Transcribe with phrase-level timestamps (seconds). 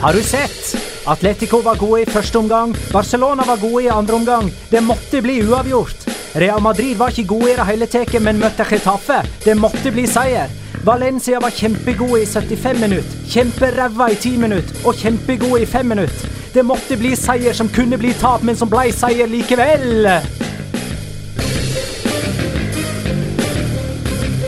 [0.00, 0.76] Har du sett?
[1.04, 4.46] Atletico var gode i første omgang, Barcelona var gode i andre omgang.
[4.70, 6.06] Det måtte bli uavgjort.
[6.40, 9.18] Real Madrid var ikke gode i det hele tatt, men møtte Getafe.
[9.44, 10.48] Det måtte bli seier.
[10.84, 16.32] Valencia var kjempegode i 75 minutter, kjemperæva i 10 minutter og kjempegode i 5 minutter.
[16.54, 20.08] Det måtte bli seier som kunne bli tap, men som ble seier likevel.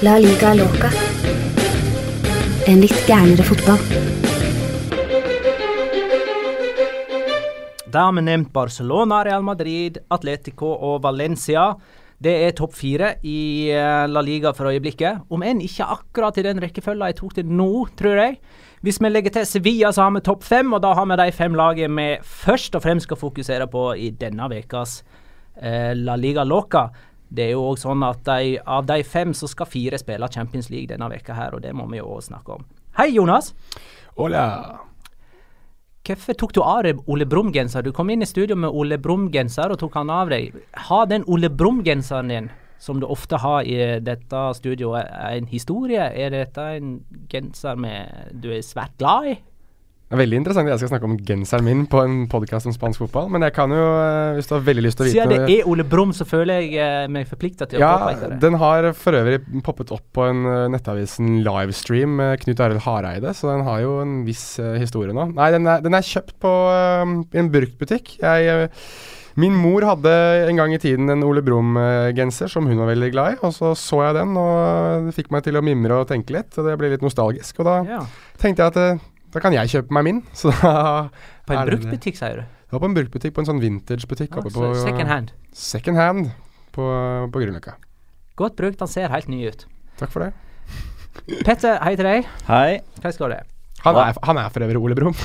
[0.00, 0.94] La liga loca.
[2.72, 4.11] En litt gærnere fotball.
[7.92, 11.75] Da har vi nevnt Barcelona, Real Madrid, Atletico og Valencia.
[12.22, 15.26] Det er topp fire i eh, La Liga for øyeblikket.
[15.28, 17.66] Om enn ikke akkurat i den rekkefølgen jeg tok til nå,
[17.98, 18.38] tror jeg.
[18.81, 21.26] Hvis vi legger til Sevilla, så har vi topp fem, og da har vi de
[21.36, 22.06] fem lagene vi
[22.47, 25.02] først og fremst skal fokusere på i denne ukas
[25.60, 26.86] eh, La Liga Loca.
[27.28, 30.70] Det er jo òg sånn at de, av de fem så skal fire spille Champions
[30.72, 32.64] League denne veka her, og det må vi jo også snakke om.
[32.97, 33.52] Hei, Jonas.
[34.16, 34.47] Hola.
[36.02, 37.84] Hvorfor tok du av deg Ole Brumm-genser?
[37.86, 40.56] Du kom inn i studio med Ole Brumm-genser og tok han av deg.
[40.88, 42.48] Har den Ole Brumm-genseren din,
[42.82, 46.08] som du ofte har i dette studioet, en historie?
[46.10, 46.96] Er dette en
[47.30, 49.36] genser med, du er svært glad i?
[50.12, 52.74] Det er veldig interessant at jeg skal snakke om genseren min på en podkast om
[52.76, 55.22] spansk fotball, men jeg kan jo, eh, hvis du har veldig lyst til å vite
[55.22, 58.28] Siden det er Ole Brumm, så føler jeg eh, meg forplikta til å Ja, påpeke
[58.34, 58.38] det.
[58.42, 63.32] den har for øvrig poppet opp på en eh, nettavisen livestream med Knut Arild Hareide,
[63.38, 64.44] så den har jo en viss
[64.82, 65.30] historie nå.
[65.32, 68.18] Nei, den er, den er kjøpt på eh, en bruktbutikk.
[68.20, 68.68] Jeg
[69.40, 70.12] Min mor hadde
[70.50, 73.72] en gang i tiden en Ole Brumm-genser som hun var veldig glad i, og så
[73.80, 76.76] så jeg den, og det fikk meg til å mimre og tenke litt, og det
[76.76, 77.64] ble litt nostalgisk.
[77.64, 78.02] Og da Ja.
[78.36, 80.20] tenkte jeg at da kan jeg kjøpe meg min.
[80.37, 81.09] Så da
[81.48, 82.43] På en bruktbutikk, sier du?
[82.43, 84.37] Det var på en bruktbutikk, på en sånn vintagebutikk.
[84.38, 85.32] Ah, så second hand.
[85.53, 86.31] Second hand
[86.72, 86.84] på,
[87.32, 87.76] på Grünerløkka.
[88.41, 89.66] Godt brukt, han ser helt ny ut.
[90.00, 90.32] Takk for det.
[91.44, 92.28] Petter, hei til deg.
[92.48, 92.81] Hei.
[93.03, 93.43] Hva skal det?
[93.84, 95.16] Han er, han er for øvrig Ole Brumm.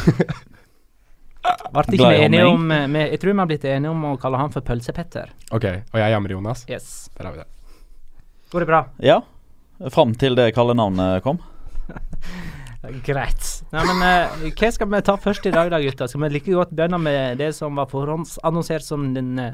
[1.72, 4.40] Ble ikke vi enige om med, Jeg tror vi har blitt enige om å kalle
[4.42, 5.30] han for Pølsepetter.
[5.56, 6.66] ok, og jeg jammer Jonas.
[6.68, 7.08] Yes.
[7.16, 7.48] Der har vi det.
[8.52, 8.82] Går det bra?
[9.04, 9.22] Ja.
[9.94, 11.40] Fram til det kallenavnet kom.
[13.08, 13.57] Greit.
[13.74, 16.08] Nei, men uh, Hva skal vi ta først i dag, da, gutter?
[16.08, 19.52] Skal vi like godt begynne med det som var forhåndsannonsert som den uh,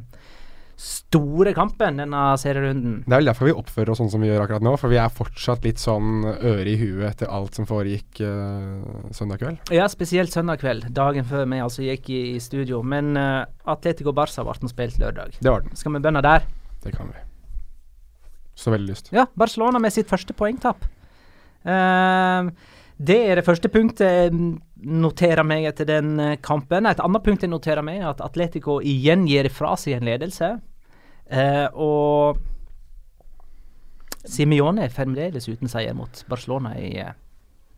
[0.77, 3.00] store kampen denne serierunden?
[3.07, 5.01] Det er vel derfor vi oppfører oss sånn som vi gjør akkurat nå, for vi
[5.01, 9.74] er fortsatt litt sånn øre i huet etter alt som foregikk uh, søndag kveld.
[9.74, 12.83] Ja, spesielt søndag kveld, dagen før vi altså gikk i, i studio.
[12.86, 13.44] Men uh,
[13.74, 15.39] Atletico Barca ble spilt lørdag.
[15.42, 15.77] Det var den.
[15.80, 16.45] Skal vi begynne der?
[16.86, 17.21] Det kan vi.
[18.56, 19.10] Så veldig lyst.
[19.13, 20.86] Ja, Barcelona med sitt første poengtap.
[21.63, 22.50] Eh,
[22.98, 24.34] det er det første punktet.
[24.84, 26.86] noterer meg etter den eh, kampen.
[26.86, 30.50] Et annet punkt jeg noterer meg, er at Atletico igjen gir fra seg en ledelse.
[31.31, 32.38] Eh, og
[34.28, 37.16] Simione er fremdeles uten seier mot Barcelona i eh,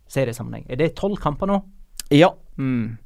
[0.10, 0.66] seriesammenheng.
[0.70, 1.60] Er det tolv kamper nå?
[2.14, 2.32] Ja.
[2.58, 2.98] Mm.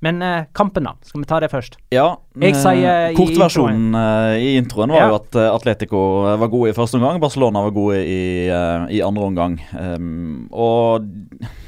[0.00, 0.94] Men eh, kampen, da.
[1.04, 1.74] Skal vi ta det først?
[1.92, 2.06] Ja,
[2.40, 5.08] Jeg sier i Kortversjonen eh, i introen var Ja.
[5.12, 6.00] jo at eh, Atletico
[6.40, 9.58] var gode i første omgang, Barcelona var gode i, eh, i andre omgang.
[9.76, 11.04] Um, og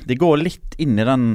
[0.09, 1.27] de går litt inn i den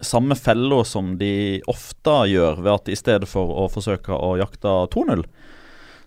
[0.00, 4.72] samme fella som de ofte gjør, ved at i stedet for å forsøke å jakte
[4.94, 5.24] 2-0,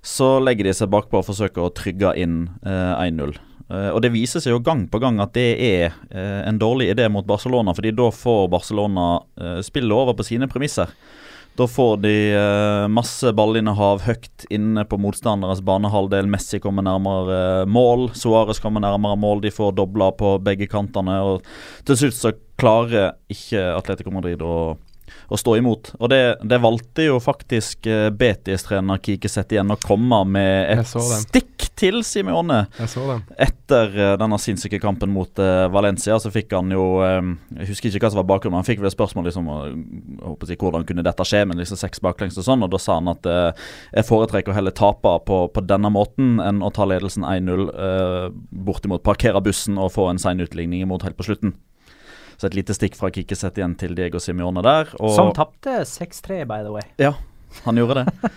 [0.01, 3.35] så legger de seg bakpå og forsøker å trygge inn eh, 1-0.
[3.71, 6.91] Eh, og det viser seg jo gang på gang at det er eh, en dårlig
[6.91, 9.07] idé mot Barcelona, fordi da får Barcelona
[9.39, 10.91] uh, spillet over på sine premisser.
[11.55, 16.29] Da får de eh, masse ballinnehav høyt inne på motstanderes banehalvdel.
[16.31, 19.43] Messi kommer nærmere eh, mål, Suárez kommer nærmere mål.
[19.43, 21.17] De får dobla på begge kantene.
[21.27, 21.43] Og
[21.87, 22.31] til slutt så
[22.61, 24.77] klarer ikke Atletico Madrid å,
[25.31, 25.93] å stå imot.
[25.99, 30.91] Og det, det valgte jo faktisk eh, Betis-trener Kike Sett igjen å komme med et
[30.91, 32.65] stikk til Simione.
[33.41, 38.05] Etter eh, denne sinnssyke kampen mot eh, Valencia, så fikk han jo Jeg husker ikke
[38.05, 39.49] hva som var bakgrunnen, han fikk vel spørsmål liksom,
[40.51, 43.09] jeg hvordan kunne dette skje, men liksom seks baklengs og sånn, og da sa han
[43.11, 43.27] at
[43.95, 48.27] jeg foretrekker å heller tape på, på denne måten enn å ta ledelsen 1-0, eh,
[48.67, 51.55] bortimot parkere bussen og få en sein utligning imot helt på slutten.
[52.41, 54.89] Så et lite stikk fra Kikkesett igjen til Diego Simione der.
[54.97, 56.81] Og, Som tapte 6-3, by the way.
[56.97, 57.11] Ja,
[57.67, 58.31] han gjorde det.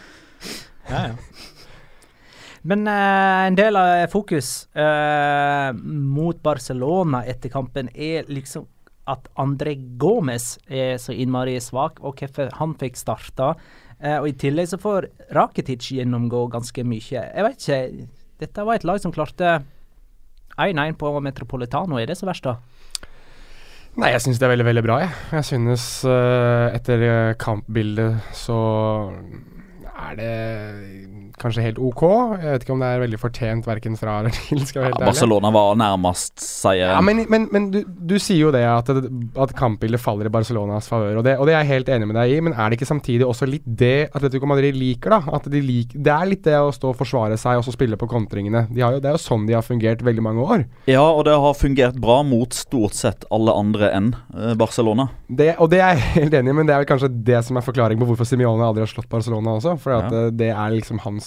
[2.69, 8.69] Men eh, en del av fokus eh, mot Barcelona etter kampen er liksom
[9.09, 13.55] at André Gomez er så innmari svak, og hvorfor han fikk starta.
[14.01, 17.25] Eh, og I tillegg så får Rakitic gjennomgå ganske mye.
[17.25, 18.09] Jeg vet ikke,
[18.45, 19.63] dette var et lag som klarte
[20.61, 21.97] 1-1 på Metropolitano.
[21.97, 22.59] Er det så verst, da?
[23.95, 25.11] Nei, jeg syns det er veldig, veldig bra, jeg.
[25.37, 28.57] Jeg synes uh, etter eh, kampbildet så
[29.95, 30.33] er det
[31.41, 32.03] kanskje helt OK.
[32.41, 34.93] Jeg vet ikke om det er veldig fortjent verken fra eller til, skal jeg være
[34.93, 35.11] helt ærlig.
[35.13, 36.95] Barcelona var nærmest seieren.
[36.95, 40.89] Ja, men, men, men du, du sier jo det at, at kampbildet faller i Barcelonas
[40.91, 42.79] favør, og, det- og det er jeg helt enig med deg i, men er det
[42.79, 45.37] ikke samtidig også litt det Atletico Madrid liker, da?
[45.39, 47.99] At de lik, det er litt det å stå og forsvare seg og så spille
[48.01, 48.67] på kontringene.
[48.71, 50.65] De har jo, det er jo sånn de har fungert veldig mange år.
[50.91, 55.09] Ja, og det har fungert bra mot stort sett alle andre enn eh, Barcelona.
[55.29, 57.59] Det, og det er jeg helt enig i, men det er vel kanskje det som
[57.61, 59.77] er forklaring på hvorfor Simione aldri har slått Barcelona også.
[59.83, 60.03] For Ja.
[60.09, 61.24] eh, det er liksom hans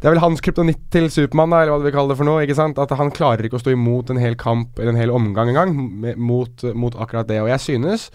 [0.00, 2.40] Det er vel hans kryptonitt til Supermann, eller hva du vil kalle det for noe.
[2.46, 2.78] ikke sant?
[2.80, 5.74] At han klarer ikke å stå imot en hel kamp eller en hel omgang engang
[6.16, 7.42] mot, mot akkurat det.
[7.44, 8.08] Og jeg synes,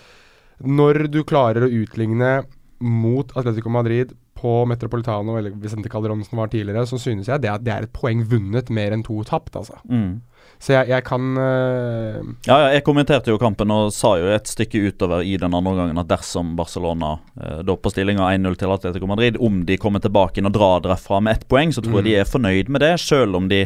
[0.65, 2.39] når du klarer å utligne
[2.81, 7.51] mot Atletico Madrid på Metropolitano, eller Vicente Calderón som var tidligere, så synes jeg det,
[7.51, 9.77] at det er et poeng vunnet mer enn to tapt, altså.
[9.87, 10.21] Mm.
[10.61, 12.19] Så jeg, jeg kan uh...
[12.45, 15.73] Ja, ja, jeg kommenterte jo kampen og sa jo et stykke utover i den andre
[15.73, 20.03] omgangen at dersom Barcelona uh, da på stillinga 1-0 til Atletico Madrid, om de kommer
[20.03, 22.85] tilbake inn og drar derfra med ett poeng, så tror jeg de er fornøyd med
[22.85, 23.65] det, selv om de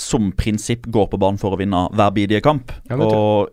[0.00, 2.72] som prinsipp går på banen for å vinne hver bidige kamp.
[2.88, 3.50] Ja, og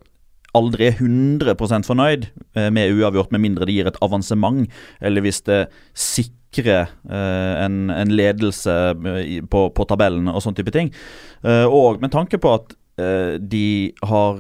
[0.58, 1.56] aldri er 100
[1.86, 4.66] fornøyd eh, med uavgjort, med mindre de gir et avansement,
[5.04, 10.74] eller hvis det sikrer eh, en, en ledelse eh, på, på tabellen og sånne type
[10.76, 10.92] ting.
[11.44, 14.40] Eh, og med tanke på at de har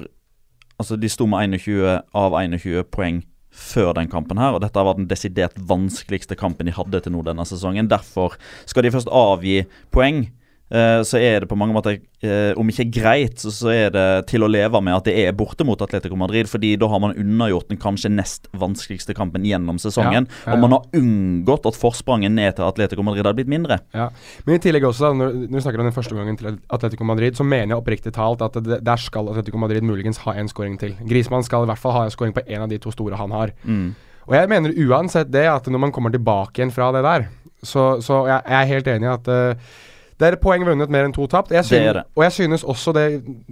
[0.77, 3.19] Altså, de sto med 21 av 21 poeng
[3.49, 7.23] før den kampen her, og dette var den desidert vanskeligste kampen de hadde til nå
[7.25, 7.89] denne sesongen.
[7.89, 8.35] Derfor
[8.69, 10.27] skal de først avgi poeng.
[10.69, 14.05] Eh, så er det på mange måter, eh, om ikke greit, så, så er det
[14.31, 17.15] til å leve med at det er borte mot Atletico Madrid, fordi da har man
[17.17, 20.27] unnagjort den kanskje nest vanskeligste kampen gjennom sesongen.
[20.27, 20.55] Ja, ja, ja.
[20.55, 23.79] Og man har unngått at forspranget ned til Atletico Madrid har blitt mindre.
[23.95, 24.09] Ja,
[24.45, 27.07] Men i tillegg også, da, når, når vi snakker om den første gangen til Atletico
[27.07, 30.51] Madrid, så mener jeg oppriktig talt at det, der skal Atletico Madrid muligens ha en
[30.51, 30.97] scoring til.
[31.07, 33.33] Grismann skal i hvert fall ha en scoring på en av de to store han
[33.35, 33.55] har.
[33.63, 33.95] Mm.
[34.27, 37.29] Og jeg mener uansett det, at når man kommer tilbake igjen fra det der,
[37.63, 39.75] så, så jeg, jeg er helt enig i at eh,
[40.17, 41.53] det er poeng vunnet mer enn to tapt.
[41.53, 41.65] Jeg
[41.99, 42.03] det.
[42.17, 43.05] Og jeg synes også det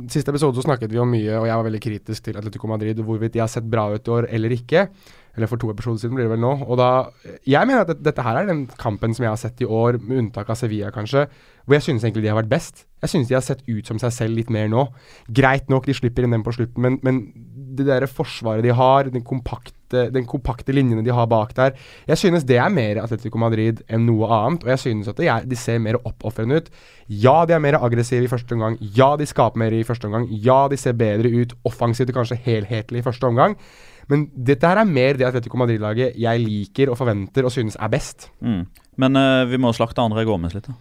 [0.10, 3.02] Siste episode så snakket vi om mye, og jeg var veldig kritisk til Atletico Madrid,
[3.06, 4.88] hvorvidt de har sett bra ut i år eller ikke.
[5.36, 6.54] Eller for to episoder siden blir det vel nå.
[6.66, 6.90] Og da
[7.46, 10.00] Jeg mener at det, dette her er den kampen som jeg har sett i år,
[10.02, 11.28] med unntak av Sevilla kanskje,
[11.66, 12.86] hvor jeg synes egentlig de har vært best.
[13.02, 14.88] Jeg synes de har sett ut som seg selv litt mer nå.
[15.30, 17.22] Greit nok, de slipper inn den på slutten, men, men
[17.76, 21.76] det der forsvaret de har, den kompakte, den kompakte linjene de har bak der
[22.08, 25.46] Jeg synes det er mer Atletico Madrid enn noe annet, og jeg synes at er,
[25.46, 26.72] de ser mer oppofrende ut.
[27.08, 28.78] Ja, de er mer aggressive i første omgang.
[28.80, 30.28] Ja, de skaper mer i første omgang.
[30.30, 33.58] Ja, de ser bedre ut offensivt og kanskje helhetlig i første omgang.
[34.12, 37.92] Men dette her er mer det Atletico Madrid-laget jeg liker og forventer og synes er
[37.94, 38.30] best.
[38.46, 38.64] Mm.
[39.02, 40.78] Men uh, vi må slakte André Gomez litt, da.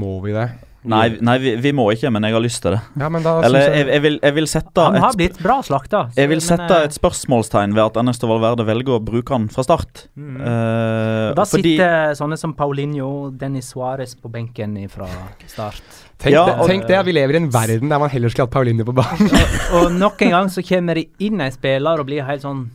[0.00, 0.48] Må vi det?
[0.88, 2.78] Nei, nei vi, vi må ikke, men jeg har lyst til det.
[3.02, 5.58] Ja, men da Eller jeg, jeg, vil, jeg vil sette Han har et, blitt bra
[5.66, 6.06] slakta.
[6.16, 9.66] jeg vil sette eh, et spørsmålstegn ved at Ernesto Valverde velger å bruke han fra
[9.66, 10.06] start.
[10.16, 10.38] Mm.
[10.40, 15.10] Uh, Da fordi sitter sånne som Paulinho, Dennis Suárez på benken fra
[15.50, 15.84] start.
[16.20, 18.44] Tenk, Ja, det, og- tenk det, vi lever i en verden der man heller skulle
[18.44, 19.30] hatt Paulinho på banen.
[19.78, 22.66] Og nok en gang så kommer det inn en spiller og blir helt sånn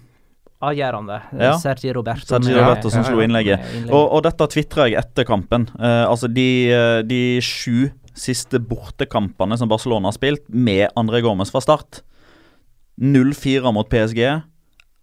[0.65, 1.19] avgjørende.
[1.37, 1.51] Ja.
[1.61, 2.25] Sergi Roberto.
[2.25, 3.27] Sergi Roberto som slo ja.
[3.27, 3.67] innlegget.
[3.89, 5.67] Og, og dette tvitra jeg etter kampen.
[5.77, 11.51] Uh, altså de, eh, de sju siste bortekampene som Barcelona har spilt, med André Gomez
[11.53, 12.01] fra start.
[13.01, 14.21] 0-4 mot PSG.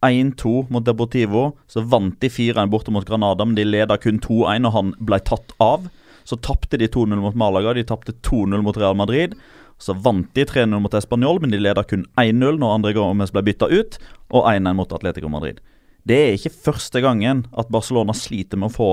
[0.02, 1.52] 1-2 mot Deportivo.
[1.70, 5.20] Så vant de 4-1 borte mot Granada, men de leda kun 2-1 og han ble
[5.22, 5.86] tatt av.
[6.24, 9.34] Så tapte de 2-0 mot Malaga, de tapte 2-0 mot Real Madrid.
[9.82, 13.42] Så vant de 3-0 mot Español, men de leda kun 1-0 når André Gomez ble
[13.48, 13.98] bytta ut,
[14.30, 15.58] og 1-1 mot Atletico Madrid.
[16.06, 18.90] Det er ikke første gangen at Barcelona sliter med å få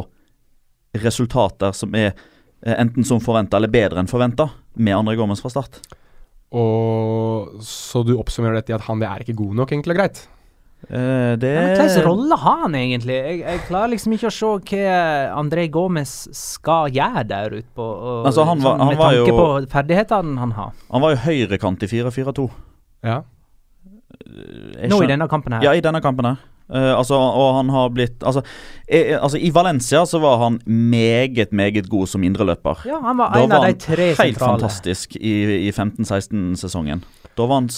[0.97, 5.51] resultater som er eh, enten som forventa eller bedre enn forventa, med André Gomez fra
[5.53, 5.81] start.
[6.55, 10.01] Og så du oppsummerer dette i at han det er ikke god nok, enkelt og
[10.01, 10.21] greit?
[10.87, 13.15] Eh, det Ja, men Hvilken rolle har han egentlig?
[13.19, 14.45] Jeg, jeg klarer liksom ikke å se
[14.79, 17.83] hva André Gomez skal gjøre der ute på.
[17.83, 20.71] og- Altså, han var- sånn han med var tanke jo- på ferdighetene han har.
[20.91, 22.49] Han var jo høyrekant i 4-4-2.
[23.03, 23.21] Ja.
[24.79, 25.61] Jeg Nå i denne kampen her.
[25.63, 26.37] Ja, i denne kampen her.
[26.69, 28.43] Eh, altså, og han har blitt altså,
[28.87, 32.83] eh, altså, I Valencia så var han meget, meget god som indreløper.
[32.85, 34.59] Ja, han var Da en var av de tre helt sentrale.
[34.59, 35.33] fantastisk i,
[35.67, 37.01] i 15-16-sesongen.
[37.37, 37.69] Da var han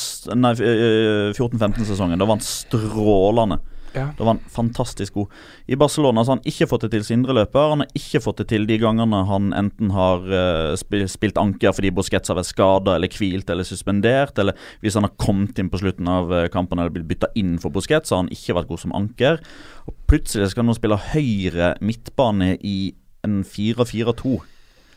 [0.42, 2.20] Nei, eh, 14-15-sesongen.
[2.20, 3.60] Da var han strålende.
[3.94, 4.08] Ja.
[4.18, 5.34] Da var han fantastisk god.
[5.68, 7.74] I Barcelona så har han ikke fått det til som indreløper.
[7.74, 11.92] Han har ikke fått det til de gangene han enten har eh, spilt anker fordi
[11.96, 15.82] Busquets har vært skada eller hvilt eller suspendert, eller hvis han har kommet inn på
[15.82, 18.72] slutten av eh, kampen eller blitt bytta inn for Busquets, så har han ikke vært
[18.72, 19.42] god som anker.
[19.88, 22.94] Og plutselig skal han nå spille høyre midtbane i
[23.28, 24.38] en 4-4-2.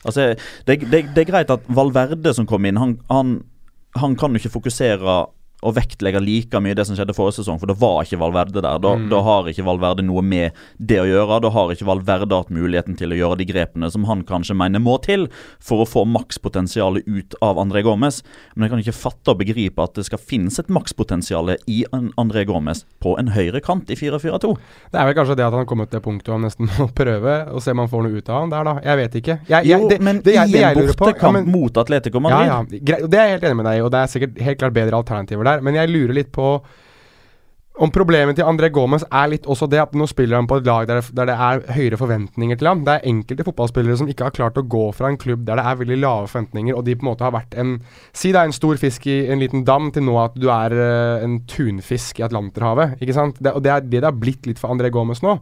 [0.04, 0.34] Altså,
[0.68, 3.38] det, det, det er greit at Valverde som kom inn, han, han,
[3.98, 5.24] han kan jo ikke fokusere
[5.64, 8.78] og vektlegge like mye det som skjedde forrige sesong, for det var ikke Valverde der.
[8.78, 9.08] Da, Mm.
[9.10, 11.40] da har ikke Valverde noe med det å gjøre.
[11.42, 14.78] Da har ikke Valverde hatt muligheten til å gjøre de grepene som han kanskje mener
[14.84, 15.26] må til
[15.58, 18.22] for å få makspotensialet ut av André Gomez.
[18.54, 22.44] Men jeg kan ikke fatte og begripe at det skal finnes et makspotensial i André
[22.46, 24.52] Gomez på en høyre kant i 4-4-2.
[24.92, 26.88] Det er vel kanskje det at han har kommet til det punktet han nesten må
[26.94, 28.74] prøve, og se om han får noe ut av han der, da.
[28.84, 29.38] Jeg vet ikke.
[29.48, 32.60] Jeg, jeg, Jo, det, men det, det i en bortekamp ja, mot Atletico Madrid ja,
[32.62, 32.98] ja.
[33.08, 34.98] Det er jeg helt enig med deg i, og det er sikkert helt klart bedre
[35.00, 35.53] alternativer der.
[35.62, 36.56] Men jeg lurer litt på
[37.82, 40.66] om problemet til André Gomez er litt også det at nå spiller han på et
[40.68, 42.84] lag der, det- der det er høyere forventninger til ham.
[42.86, 45.64] Det er enkelte fotballspillere som ikke har klart å gå fra en klubb der det
[45.66, 47.80] er veldig lave forventninger, og de på en måte har vært en
[48.12, 50.70] Si det er en stor fisk i en liten dam, til nå at du er
[50.70, 53.00] eh, en tunfisk i Atlanterhavet.
[53.02, 53.42] Ikke sant?
[53.42, 55.40] Det, og det er det det har blitt litt for André Gomez nå.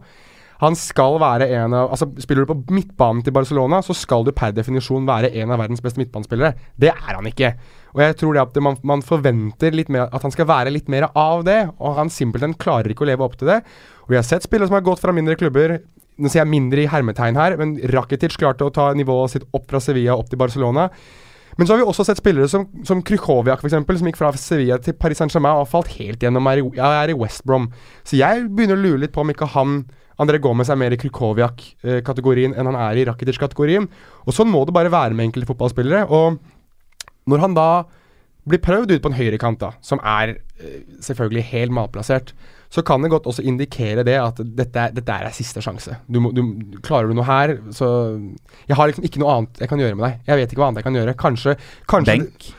[0.61, 4.31] Han skal være en av Altså Spiller du på midtbanen til Barcelona, så skal du
[4.35, 6.53] per definisjon være en av verdens beste midtbanespillere.
[6.79, 7.53] Det er han ikke.
[7.93, 10.89] Og jeg tror det at man, man forventer litt mer at han skal være litt
[10.91, 13.59] mer av det, og han simpelthen klarer ikke å leve opp til det.
[14.05, 15.79] Og vi har sett spillere som har gått fra mindre klubber
[16.13, 19.63] Nå sier jeg mindre i hermetegn her, men Rakitic klarte å ta nivået sitt opp
[19.71, 20.83] fra Sevilla opp til Barcelona.
[21.57, 24.77] Men så har vi også sett spillere som, som Krychowiak, eksempel, som gikk fra Sevilla
[24.81, 27.65] til Paris Saint-Germain og har falt helt gjennom er i, er i West Brom.
[28.05, 29.83] Så jeg begynner å lure litt på om ikke han
[30.23, 33.89] André Gomez er mer i Krychowiak-kategorien enn han er i Rakitic-kategorien.
[34.25, 36.07] Og sånn må det bare være med enkelte fotballspillere.
[36.09, 36.39] Og
[37.29, 37.67] når han da
[38.49, 42.33] blir prøvd ut på en høyrekant, da, som er eh, selvfølgelig helt malplassert,
[42.73, 45.99] så kan det godt også indikere det at dette, dette er siste sjanse.
[46.09, 46.41] Du må, du,
[46.83, 47.87] klarer du noe her, så
[48.67, 50.19] Jeg har liksom ikke noe annet jeg kan gjøre med deg.
[50.27, 51.15] Jeg vet ikke hva annet jeg kan gjøre.
[51.21, 51.55] Kanskje,
[51.93, 52.49] kanskje Benk.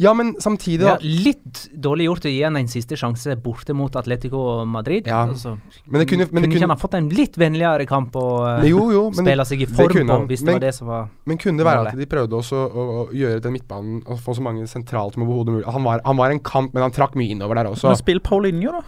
[0.00, 3.96] Ja, men samtidig, Ja, litt dårlig gjort å gi han en siste sjanse borte mot
[4.00, 5.10] Atletico Madrid.
[5.10, 7.84] Ja, altså, men det kunne, men det kunne ikke han ha fått en litt vennligere
[7.88, 10.64] kamp og eh, Jo, jo, spille seg i form kunne på, hvis det Men- var
[10.64, 13.52] det som var Men kunne det være at de prøvde også å, å gjøre den
[13.58, 15.66] midtbanen og få så mange sentralt som overhodet mulig?
[15.68, 17.92] Han var, han var en kamp, men han trakk mye innover der også.
[17.92, 18.82] Men spill Paulinho, da.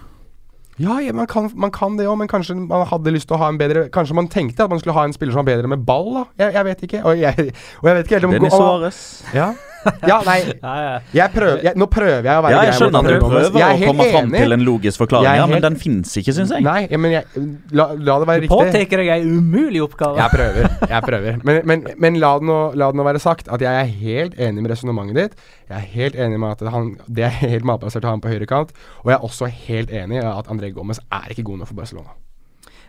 [0.81, 3.42] Ja, ja man, kan, man kan det òg, men kanskje man hadde lyst til å
[3.42, 5.69] ha en bedre Kanskje man tenkte at man skulle ha en spiller som var bedre
[5.69, 6.25] med ball, da.
[6.40, 7.02] Jeg, jeg vet ikke.
[7.04, 7.52] Og jeg,
[7.83, 9.02] og jeg vet ikke helt om Dennis Suárez.
[9.37, 9.50] Ja.
[10.11, 10.37] ja, nei.
[10.62, 10.93] ja, ja.
[11.17, 13.27] Jeg prøver, jeg, nå prøver jeg å være Ja, jeg grei mot skjønner at du
[13.27, 15.65] prøver Jeg er å helt komme fram til en logisk forklaring, Jeg er ja, men
[15.67, 16.65] den fins ikke, syns jeg.
[16.67, 18.59] Nei, ja, men jeg, la, la det være Du riktig.
[18.62, 20.21] påtar deg en umulig oppgave.
[20.23, 20.71] Jeg prøver.
[20.95, 23.83] jeg prøver Men, men, men la, det nå, la det nå være sagt at jeg
[23.83, 25.47] er helt enig med resonnementet ditt.
[25.69, 28.33] Jeg er helt enig med at han, det er helt matbasert å ha ham på
[28.33, 28.75] høyrekant.
[29.03, 31.83] Og jeg er også helt enig i at André Gomez er ikke god nok for
[31.83, 32.15] Barcelona.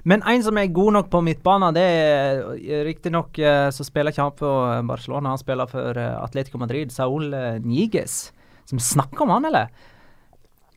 [0.05, 4.12] Men en som er god nok på midtbanen, det er eh, riktignok uh, så spiller
[4.12, 6.91] ikke han for eh, Barcelona, han spiller for eh, Atletico Madrid.
[6.91, 7.31] Saul
[7.63, 8.33] Niges.
[8.67, 9.72] Som snakker om han, eller?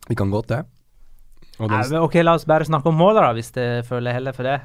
[0.07, 0.63] Vi kan godt det.
[1.59, 4.35] Og Nei, men ok, la oss bare snakke om målet, da, hvis det føler heller
[4.37, 4.59] for det.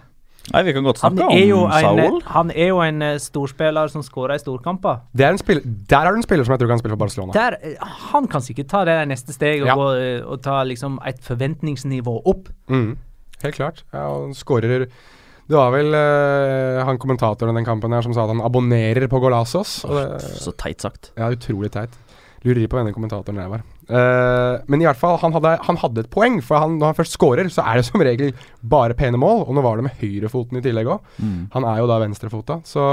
[0.49, 2.21] Nei, Vi kan godt Han snakke er jo om en, Saul.
[2.33, 5.03] han er jo en eh, storspiller som skårer i storkamper.
[5.13, 7.35] Det er der er du en spiller som jeg tror kan spille for Barcelona.
[7.35, 9.75] Der, eh, han kan sikkert ta det neste steg og, Ja.
[9.77, 12.49] gå, eh, og ta liksom et forventningsnivå opp.
[12.67, 12.97] Mm.
[13.45, 13.83] Helt klart.
[13.93, 18.23] Ja, han skårer Det var vel uh, han kommentatoren i den kampen her som sa
[18.23, 21.11] at han abonnerer på det, Så teit sagt.
[21.17, 21.97] ja, utrolig teit.
[22.43, 23.65] Lurer på hvem den kommentatoren der var.
[23.85, 26.39] Uh, men i hvert fall, han hadde, han hadde et poeng.
[26.41, 28.31] For han, når han først scorer, så er det som regel
[28.61, 29.43] bare pene mål.
[29.45, 31.11] Og nå var det med høyrefoten i tillegg òg.
[31.21, 31.51] Mm.
[31.53, 32.61] Han er jo da venstrefota.
[32.65, 32.87] Så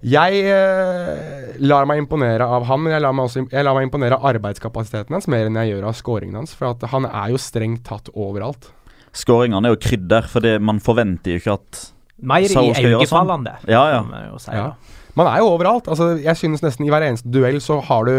[0.00, 3.84] jeg eh, lar meg imponere av ham, men jeg lar meg, også, jeg lar meg
[3.84, 6.54] imponere av arbeidskapasiteten hans mer enn jeg gjør av scoringen hans.
[6.56, 8.70] For han er jo strengt tatt overalt.
[9.16, 11.80] Skåringene er jo krydder, for man forventer jo ikke at
[12.20, 13.46] Mer Saul skal gjøre sånn.
[13.70, 14.00] Ja, ja.
[14.04, 14.52] man si.
[14.54, 14.72] Ja.
[15.18, 15.88] Man er jo overalt.
[15.90, 18.14] Altså, jeg synes nesten i hver eneste duell så har du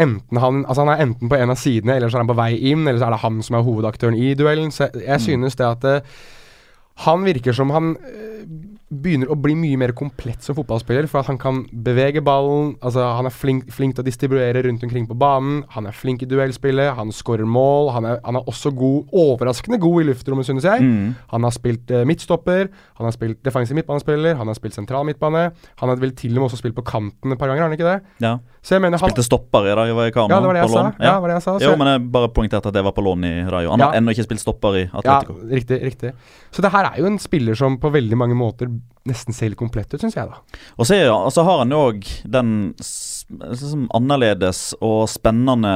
[0.00, 2.38] enten han Altså han er enten på en av sidene, eller så er han på
[2.38, 4.72] vei inn, eller så er det han som er hovedaktøren i duellen.
[4.72, 6.20] Så jeg, jeg synes det at eh,
[7.06, 8.44] han virker som han eh,
[8.90, 12.72] begynner å bli mye mer komplett som fotballspiller, for at han kan bevege ballen.
[12.82, 15.62] Altså Han er flink, flink til å distribuere rundt omkring på banen.
[15.76, 16.94] Han er flink i duellspillet.
[16.98, 17.92] Han skårer mål.
[17.94, 20.82] Han er, han er også god, overraskende god i luftrommet, synes jeg.
[20.82, 21.14] Mm.
[21.30, 22.66] Han har spilt eh, midtstopper,
[22.98, 25.50] han har spilt defensiv midtbanespiller, han har spilt sentral midtbane.
[25.80, 27.78] Han har vel til og med også spilt på kanten et par ganger, har han
[27.78, 28.00] ikke det?
[28.26, 28.38] Ja.
[28.60, 30.28] Så jeg mener han Spilte stopper i dag i Vallecano.
[30.34, 30.82] Ja, det var det jeg på sa.
[30.82, 30.98] lån.
[31.00, 31.54] Ja, det var det jeg sa.
[31.58, 33.70] Så Jo, men jeg bare poengterte at det var på lån i Rayo.
[33.70, 34.00] Han har Ja.
[34.00, 35.38] ennå ikke spilt stopper i Ja, Atletico.
[35.48, 36.12] riktig, riktig.
[36.52, 38.68] Så det her er jo en spiller som på veldig mange måter
[39.08, 40.60] nesten ser litt komplett ut, syns jeg, da.
[40.76, 42.52] Og så, er, og så har han òg den
[43.30, 45.72] liksom annerledes og spennende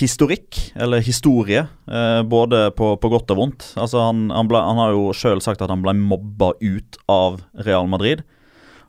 [0.00, 3.70] historikk, eller historie, eh, både på, på godt og vondt.
[3.80, 7.42] Altså han, han, ble, han har jo sjøl sagt at han ble mobba ut av
[7.66, 8.24] Real Madrid.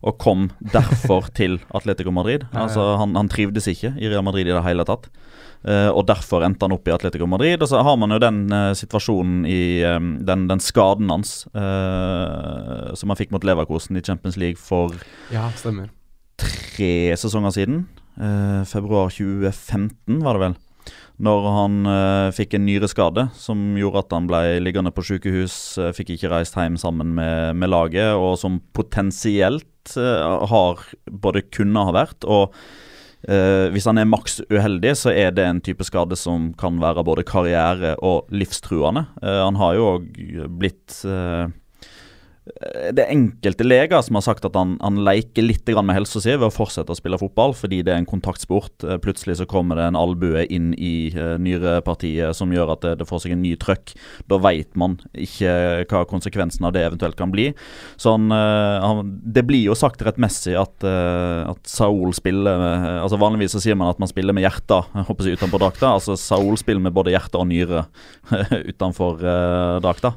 [0.02, 2.48] Og kom derfor til Atletico Madrid.
[2.48, 2.64] Ja, ja.
[2.66, 5.12] Altså han, han trivdes ikke i Real Madrid i det hele tatt.
[5.62, 7.62] Eh, og derfor endte han opp i Atletico Madrid.
[7.62, 9.62] Og så har man jo den eh, situasjonen i
[10.26, 14.96] den, den skaden hans eh, som han fikk mot Leverkosen i Champions League for
[15.34, 15.50] Ja,
[16.42, 17.86] tre sesonger siden.
[18.68, 20.56] Februar 2015, var det vel.
[21.22, 25.92] Når han uh, fikk en nyreskade som gjorde at han ble liggende på sykehus, uh,
[25.94, 31.86] fikk ikke reist hjem sammen med, med laget, og som potensielt uh, har både kunne
[31.86, 32.58] ha vært og
[33.28, 37.06] eh, hvis han er maks uheldig, så er det en type skade som kan være
[37.08, 39.06] både karriere- og livstruende.
[39.22, 40.08] Uh, han har jo òg
[40.62, 41.50] blitt eh,
[42.42, 46.34] det er enkelte leger som har sagt at han, han leker litt med helsa si
[46.34, 48.82] ved å fortsette å spille fotball, fordi det er en kontaktsport.
[48.82, 52.96] Eh, Plutselig så kommer det en albue inn i eh, nyrepartiet som gjør at det,
[53.02, 53.94] det får seg en ny trøkk.
[54.32, 55.54] Da veit man ikke
[55.92, 57.52] hva konsekvensen av det eventuelt kan bli.
[58.02, 62.90] Så han, eh, han, Det blir jo sagt rettmessig at, eh, at Saul spiller med,
[63.06, 65.94] altså Vanligvis så sier man at man spiller med hjertet håper jeg, utenpå drakta.
[65.94, 67.86] Altså Saul spiller med både hjerte og nyre
[68.74, 70.16] utenfor eh, drakta.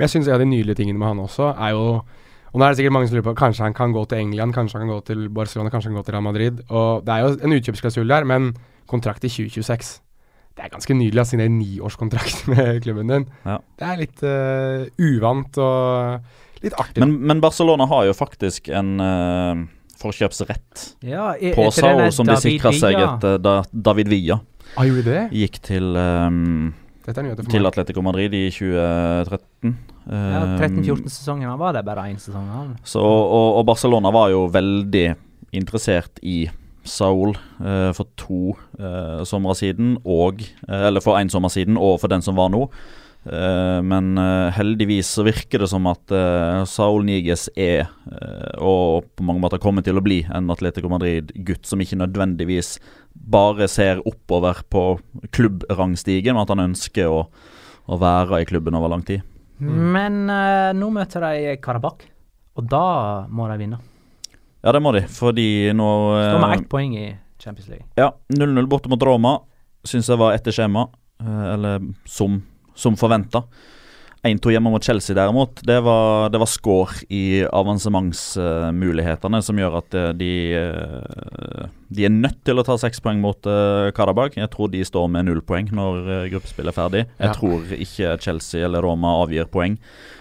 [0.00, 2.64] Men jeg syns en av de nydelige tingene med han også er jo Og nå
[2.64, 4.86] er det sikkert mange som lurer på Kanskje han kan gå til England, kanskje han
[4.88, 6.62] kan gå til Barcelona, kanskje han kan gå til Real Madrid.
[6.72, 8.54] Og det er jo en utkjøpsklausul der, men
[8.90, 9.90] kontrakt i 2026
[10.56, 13.28] Det er ganske nydelig å signere niårskontrakt med klubben din.
[13.44, 13.58] Ja.
[13.78, 17.04] Det er litt uh, uvant og litt artig.
[17.04, 19.62] Men, men Barcelona har jo faktisk en uh,
[20.00, 23.14] forkjøpsrett Ja, e- på Sao, som de David sikra seg Villa.
[23.14, 24.40] etter da, David Villa
[24.74, 25.22] ah, gjorde det?
[25.44, 26.72] gikk til, um,
[27.10, 27.66] Dette er nyheter for til.
[27.66, 29.74] Atletico Madrid i 2013.
[30.10, 31.46] Ja, Um, 13-14-sesongen.
[31.46, 32.48] Han var der bare én sesong.
[32.82, 35.04] Så, og, og Barcelona var jo veldig
[35.54, 36.48] interessert i
[36.84, 42.00] Saul eh, for to eh, somre siden, og eh, Eller for én sommer siden, og
[42.00, 42.64] for den som var nå.
[43.30, 47.86] Eh, men eh, heldigvis så virker det som at eh, Saul Niges er,
[48.58, 52.78] og på mange måter kommer til å bli, en Atletico Madrid-gutt som ikke nødvendigvis
[53.14, 54.84] bare ser oppover på
[55.34, 57.20] klubbrangstigen, men at han ønsker å,
[57.86, 59.22] å være i klubben over lang tid.
[59.60, 62.06] Men eh, nå møter de Karabakh,
[62.56, 62.84] og da
[63.28, 63.80] må de vinne.
[64.60, 67.86] Ja, det må de, fordi nå Står har eh, ett poeng i Champions League.
[68.00, 69.38] Ja, 0-0 borte mot Roma
[69.86, 70.88] syns jeg var etter skjema,
[71.20, 72.40] eller som,
[72.80, 73.44] som forventa.
[74.20, 79.96] 1-2 hjemme mot Chelsea derimot, det var, det var score i avansementsmulighetene som gjør at
[79.96, 84.36] eh, de, eh, de er nødt til å ta seks poeng mot uh, Karabakh.
[84.38, 87.02] Jeg tror de står med null poeng når gruppespillet er ferdig.
[87.16, 87.34] Jeg Ja.
[87.34, 89.78] tror ikke Chelsea eller Roma avgir poeng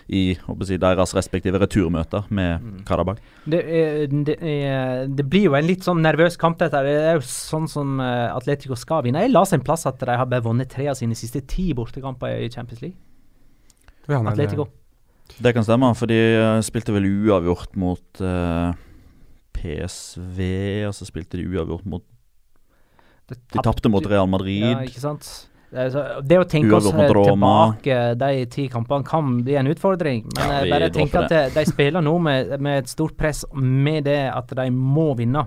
[0.09, 0.23] i
[0.65, 3.21] si, deres respektive returmøter med Karabakh.
[3.45, 6.81] Det, er, det, er, det blir jo en litt sånn nervøs kamp, dette.
[6.85, 9.21] Det er jo sånn som eh, Atletico skal vinne.
[9.25, 12.41] Jeg seg en plass at de har bare vunnet tre av sine siste ti bortekamper
[12.41, 12.97] i Champions League.
[14.09, 14.69] Ja, nei, Atletico.
[15.37, 18.73] Det kan stemme, for de eh, spilte vel uavgjort mot uh,
[19.55, 20.39] PSV,
[20.89, 22.05] og så spilte de uavgjort mot
[23.29, 24.65] De tapte mot Real Madrid.
[24.65, 25.29] Ja, ikke sant?
[25.69, 27.75] Det, er så- det å tenke oss Roma.
[27.77, 30.23] tilbake de ti kampene kan bli en utfordring.
[30.35, 33.45] Men Ja, jeg bare tenker at de, de spiller nå med, med et stort press,
[33.53, 35.45] med det at de må vinne.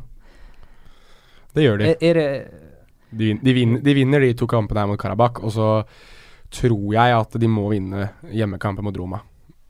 [1.55, 1.89] Det gjør de.
[1.91, 2.29] Er, er det
[3.13, 5.67] De, de, vinner, de vinner de to kampene her mot Karabakh, og så
[6.53, 9.21] tror jeg at de må vinne hjemmekampen mot Roma.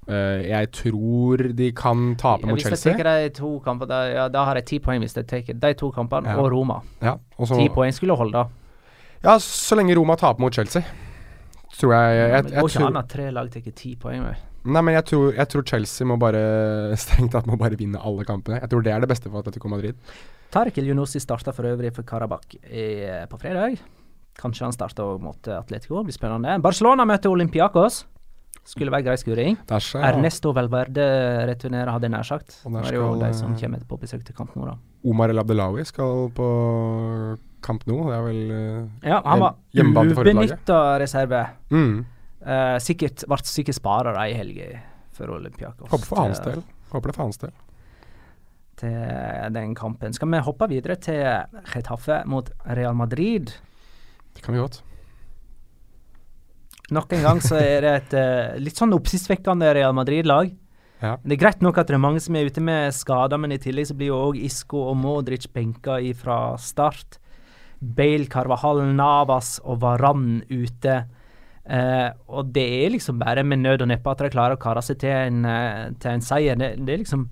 [0.07, 2.93] Uh, jeg tror de kan tape mot Chelsea.
[2.93, 5.27] Hvis jeg tar de to kampene, da, ja, da har jeg ti poeng hvis jeg
[5.31, 6.37] tar de to kampene, Ja.
[6.39, 6.81] og Roma.
[7.01, 8.47] Ja, Ti poeng skulle holde.
[9.23, 10.83] Ja, så lenge Roma taper mot Chelsea,
[11.79, 14.27] tror jeg jeg, jeg, det går ikke an at tre lag tar ti poeng.
[14.27, 14.45] Med.
[14.63, 16.43] Nei, men jeg tror, jeg tror Chelsea må bare
[17.03, 18.61] strengt tatt må bare vinne alle kampene.
[18.63, 19.99] Jeg tror det er det beste for Atletico Madrid.
[20.53, 23.81] Tarkel Junossi starta for øvrig for Karabakh på fredag.
[24.39, 26.59] Kanskje han starter mot Atletico, blir spennende.
[26.65, 28.03] Barcelona møter Olympiakos.
[28.65, 29.57] Skulle være grei skuring.
[29.67, 29.79] Ja.
[30.07, 31.05] Ernesto Valverde
[31.51, 32.61] returnerer, hadde jeg nær sagt.
[32.63, 34.77] Og der skal, det jo de som eh, kommer på besøk til kamp nå, da.
[35.11, 36.47] Omar El Abdelawi skal på
[37.67, 37.99] kamp nå.
[38.07, 39.59] Det er vel eh, Ja, han var
[40.23, 41.47] ubenytta reserve.
[41.75, 41.95] mm.
[42.43, 44.81] Uh, sikkert ble sikkert spara i helga
[45.15, 45.87] for Olympiakos.
[45.93, 46.65] Håper for hans del.
[46.91, 47.53] Håper det for hans del.
[48.83, 50.17] Til den kampen.
[50.17, 51.23] Skal vi hoppe videre til
[51.71, 53.55] Chetaffe mot Real Madrid?
[54.35, 54.81] Det kan vi godt.
[56.93, 60.51] Nok en gang så er det et uh, litt sånn oppsiktsvekkende Real Madrid-lag.
[61.03, 61.17] Ja.
[61.25, 63.61] Det er greit nok at det er mange som er ute med skader, men i
[63.63, 67.19] tillegg så blir jo òg Isco og Modric benka fra start.
[67.83, 71.01] Bale, Carvahall, Navas og Varan ute.
[71.63, 74.83] Uh, og det er liksom bare med nød og neppe at de klarer å kare
[74.83, 76.59] seg til en, uh, til en seier.
[76.59, 77.27] Det, det er liksom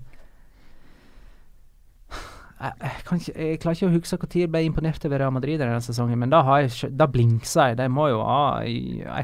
[2.61, 5.79] jeg, ikke, jeg klarer ikke å huske når jeg ble imponert over Real Madrid denne
[5.81, 7.77] sesongen, men da, har jeg, da blinksa jeg.
[7.81, 8.69] De må jo ha et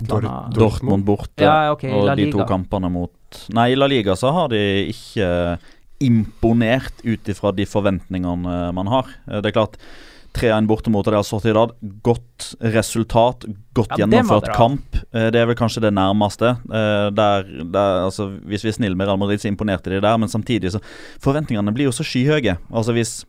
[0.03, 3.13] eller annet Dor- Dortmund borte, Ja, okay, og de to kampene mot
[3.53, 4.61] Nei, i La Liga så har de
[4.93, 5.29] ikke
[5.99, 9.07] imponert ut ifra de forventningene man har.
[9.27, 9.77] Eh, Det er klart
[10.37, 11.73] 3-1 borte mot Real Sociedad.
[12.05, 13.45] Godt resultat,
[13.77, 14.99] godt Ja, gjennomført kamp.
[15.13, 16.55] Eh, Det er vel kanskje det nærmeste.
[16.71, 20.17] Eh, Der, der, altså, hvis vi er snille med Real Madrid, så imponerte de der,
[20.17, 20.81] men samtidig så
[21.19, 22.57] Forventningene blir jo så skyhøye.
[22.71, 23.25] Altså hvis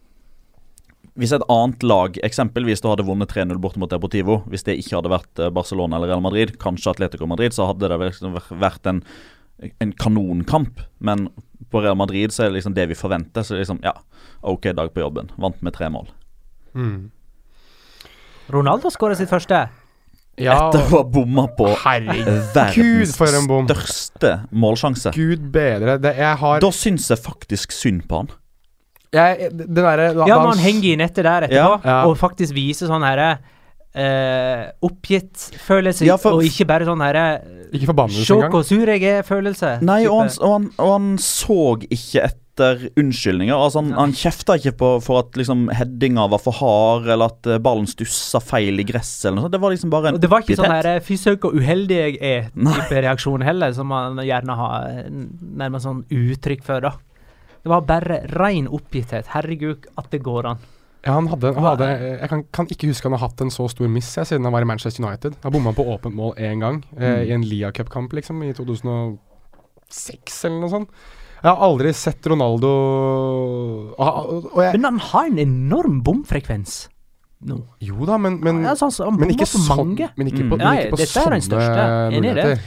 [1.18, 5.00] hvis et annet lag eksempelvis da hadde vunnet 3-0 borte mot Deportivo, hvis det ikke
[5.00, 8.86] hadde vært eh, Barcelona eller Real Madrid, kanskje Atletico Madrid, så hadde det liksom vært
[8.86, 9.00] en,
[9.82, 10.78] en kanonkamp.
[11.02, 11.26] Men
[11.72, 13.42] på Real Madrid så er det liksom det vi forventer.
[13.42, 13.96] Så liksom, ja,
[14.46, 15.32] OK dag på jobben.
[15.42, 16.06] Vant med tre mål.
[16.74, 17.10] Mm.
[18.50, 19.68] Ronaldo skåra sitt første.
[20.38, 23.66] Ja, Etter å ha bomma på verdens for en bom.
[23.66, 25.10] største målsjanse.
[25.16, 25.96] Gud bedre.
[25.98, 28.28] Det, jeg har Da syns jeg faktisk synd på han.
[29.12, 31.84] jeg, det der, da- Ja, man henger i nettet der etterpå.
[31.84, 32.04] Ja.
[32.06, 33.38] og faktisk viser sånn herre
[33.98, 37.24] eh, oppgitt følelse, Ja, for- og ikke bare sånn herre
[37.72, 39.78] Ikke forbannelse Se hvor sur jeg er-følelse.
[39.84, 41.58] Nei, og han, og, han, og han så
[41.90, 43.54] ikke etter unnskyldninger.
[43.54, 47.46] Altså Han, han kjefta ikke på for at liksom headinga var for hard, eller at
[47.46, 49.28] eh, ballen stussa feil i gresset.
[49.28, 49.52] eller noe sånt.
[49.52, 50.22] Det var liksom bare en oppgitthet.
[50.24, 54.16] det var ikke sånn herre 'fy søren hvor uheldig jeg er-type reaksjon heller, som man
[54.24, 55.12] gjerne har eh,
[55.62, 56.94] nærmest sånn uttrykk for, da.
[57.62, 59.26] Det var bare rein oppgitthet.
[59.34, 60.58] Herregud, at det går an.
[61.08, 61.86] Ja, han hadde, han hadde
[62.20, 64.52] Jeg kan, kan ikke huske han har hatt en så stor miss jeg, siden han
[64.52, 65.38] var i Manchester United.
[65.42, 67.22] Han bomma på åpent mål én gang, eh, Mm.
[67.24, 70.90] i en Lia Cup-kamp, liksom, i 2006 eller noe sånt.
[71.38, 72.68] Jeg har aldri sett Ronaldo
[73.96, 76.88] og jeg, Men han har en enorm bomfrekvens
[77.46, 77.60] nå.
[77.86, 79.76] Jo da, men, men, Ja, altså, han men ikke på sånn.
[79.94, 80.08] mange.
[80.18, 80.48] Men ikke Mm.
[80.58, 81.84] men ikke på dette er den sånne største.
[82.10, 82.34] Enig i det.
[82.34, 82.60] muligheter.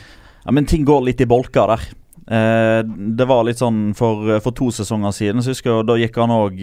[0.45, 1.81] Ja, Men ting går litt i bolker der.
[2.31, 2.79] Eh,
[3.17, 6.31] det var litt sånn for, for to sesonger siden, så husker jeg, da gikk han
[6.31, 6.61] òg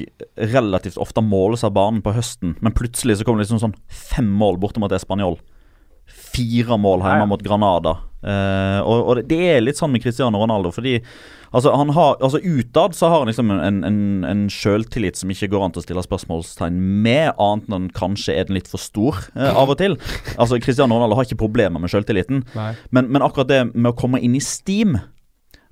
[0.55, 2.57] relativt ofte måles av banen på høsten.
[2.65, 5.37] Men plutselig så kom det liksom sånn fem mål borte mot Español.
[6.09, 7.29] Fire mål hjemme Ja, ja.
[7.29, 7.99] mot Granada.
[8.25, 10.95] Eh, og, og det, det er litt sånn med Cristiano Ronaldo, fordi
[11.53, 15.51] altså, han har, altså utad så har han liksom en, en, en sjøltillit som ikke
[15.53, 19.21] går an til å stille spørsmålstegn med, annet enn kanskje er den litt for stor
[19.37, 19.99] eh, av og til.
[20.35, 22.43] Altså Cristiano Ronaldo har ikke problemer med sjøltilliten.
[22.57, 24.97] Men, men akkurat det med å komme inn i Steam,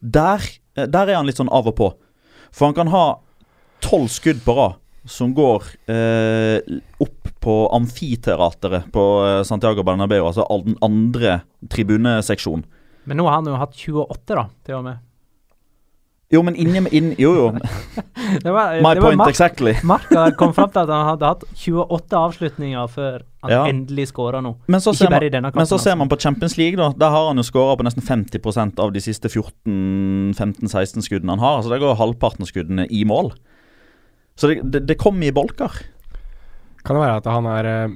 [0.01, 0.43] der,
[0.77, 1.93] eh, der er han litt sånn av og på.
[2.55, 3.07] For han kan ha
[3.85, 6.59] tolv skudd på rad som går eh,
[7.03, 12.67] opp på amfiteateret på eh, Santiago Bernabeu, altså den andre tribuneseksjonen.
[13.07, 15.05] Men nå har han jo hatt 28, da, til og med.
[16.35, 17.45] Jo, men inni inn, Jo, jo.
[18.43, 19.77] Det var, My det var point Mark, exactly.
[19.87, 20.09] Mark
[20.41, 23.61] kom fram til at han hadde hatt 28 avslutninger før han Ja.
[23.71, 24.57] endelig skåra nå.
[24.67, 25.99] Men så, Ikke ser man, bare i denne kampen, men så ser altså.
[26.03, 26.89] man på Champions League, da.
[26.99, 31.61] Der har han jo skåra på nesten 50% av de siste 14-15-16 skuddene han har.
[31.61, 33.33] Altså Der går halvparten av skuddene i mål.
[34.37, 35.79] Så det, det, det kommer i bolker.
[36.87, 37.95] Kan det være at han er eh,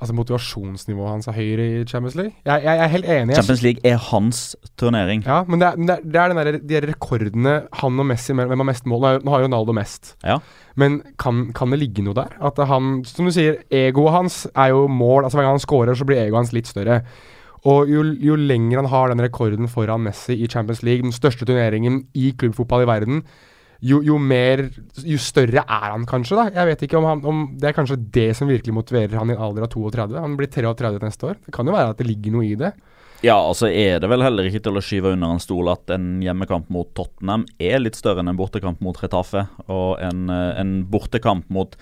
[0.00, 2.32] altså motivasjonsnivået hans er høyere i Champions League.
[2.44, 3.34] Jeg, jeg, jeg er helt enig.
[3.38, 4.40] Champions League er hans
[4.78, 5.22] turnering.
[5.26, 8.32] Ja, men det er, det er, det er den der, de rekordene han og Messi
[8.36, 9.06] Hvem har mest mål?
[9.24, 10.14] Nå har- jo Ronaldo mest.
[10.24, 10.38] Ja.
[10.76, 12.36] Men kan, kan det ligge noe der?
[12.44, 15.24] At han, som du sier, egoet hans er jo mål.
[15.24, 17.00] Altså Hver gang han scorer, så blir egoet hans litt større.
[17.66, 21.48] Og jo, jo lenger han har den rekorden foran Messi i Champions League, den største
[21.48, 23.22] turneringen i klubbfotball i verden,
[23.84, 24.66] jo, jo mer
[25.04, 26.46] Jo større er han kanskje, da.
[26.54, 29.36] Jeg vet ikke om, han, om det er kanskje det som virkelig motiverer han i
[29.36, 30.20] en alder av 32.
[30.20, 31.40] Han blir 33 neste år.
[31.44, 32.72] Det kan jo være at det ligger noe i det.
[33.24, 36.18] Ja, altså er det vel heller ikke til å skyve under en stol at en
[36.24, 39.46] hjemmekamp mot Tottenham er litt større enn en bortekamp mot Retafe.
[39.72, 41.76] Og en, eh, en bortekamp mot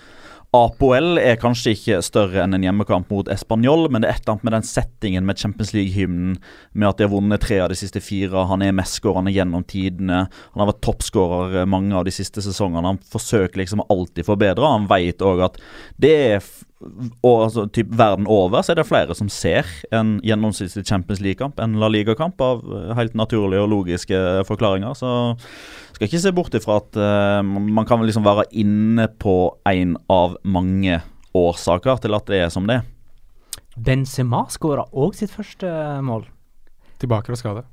[0.55, 4.35] Apoel er kanskje ikke større enn en hjemmekamp mot Español, men det er et eller
[4.35, 6.37] annet med den settingen med Champions League-hymnen,
[6.73, 8.45] med at de har vunnet tre av de siste fire.
[8.49, 10.25] Han er mestskårende gjennom tidene.
[10.53, 12.93] Han har vært toppskårer eh, mange av de siste sesongene.
[12.93, 14.71] Han forsøker liksom alltid forbedre.
[14.77, 15.59] Han vet òg at
[16.01, 16.49] det er
[17.25, 21.59] og altså, typ verden over så er det flere som ser en gjennomsnittlig Champions League-kamp,
[21.59, 24.95] en La Liga-kamp, av eh, helt naturlige og logiske forklaringer.
[24.97, 25.11] Så
[25.95, 30.35] skal ikke se bort ifra at uh, man kan liksom være inne på en av
[30.43, 30.99] mange
[31.35, 32.89] årsaker til at det er som det er.
[33.75, 35.69] Benzema skåra òg sitt første
[36.03, 36.27] mål.
[37.01, 37.65] Tilbake fra skade.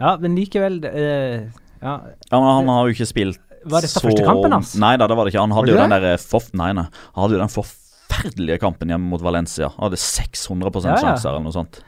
[0.00, 1.48] Ja, men likevel uh,
[1.80, 1.94] ja.
[2.30, 4.74] Ja, men Han har jo ikke spilt Var dette første kampen hans?
[4.80, 5.44] Nei da, det var det ikke.
[5.44, 6.86] Han hadde det jo den der forf nei, nei.
[7.14, 9.68] Han hadde jo den forferdelige kampen hjemme mot Valencia.
[9.76, 11.00] Han hadde 600 Ja, ja.
[11.04, 11.82] sjanser eller noe sånt.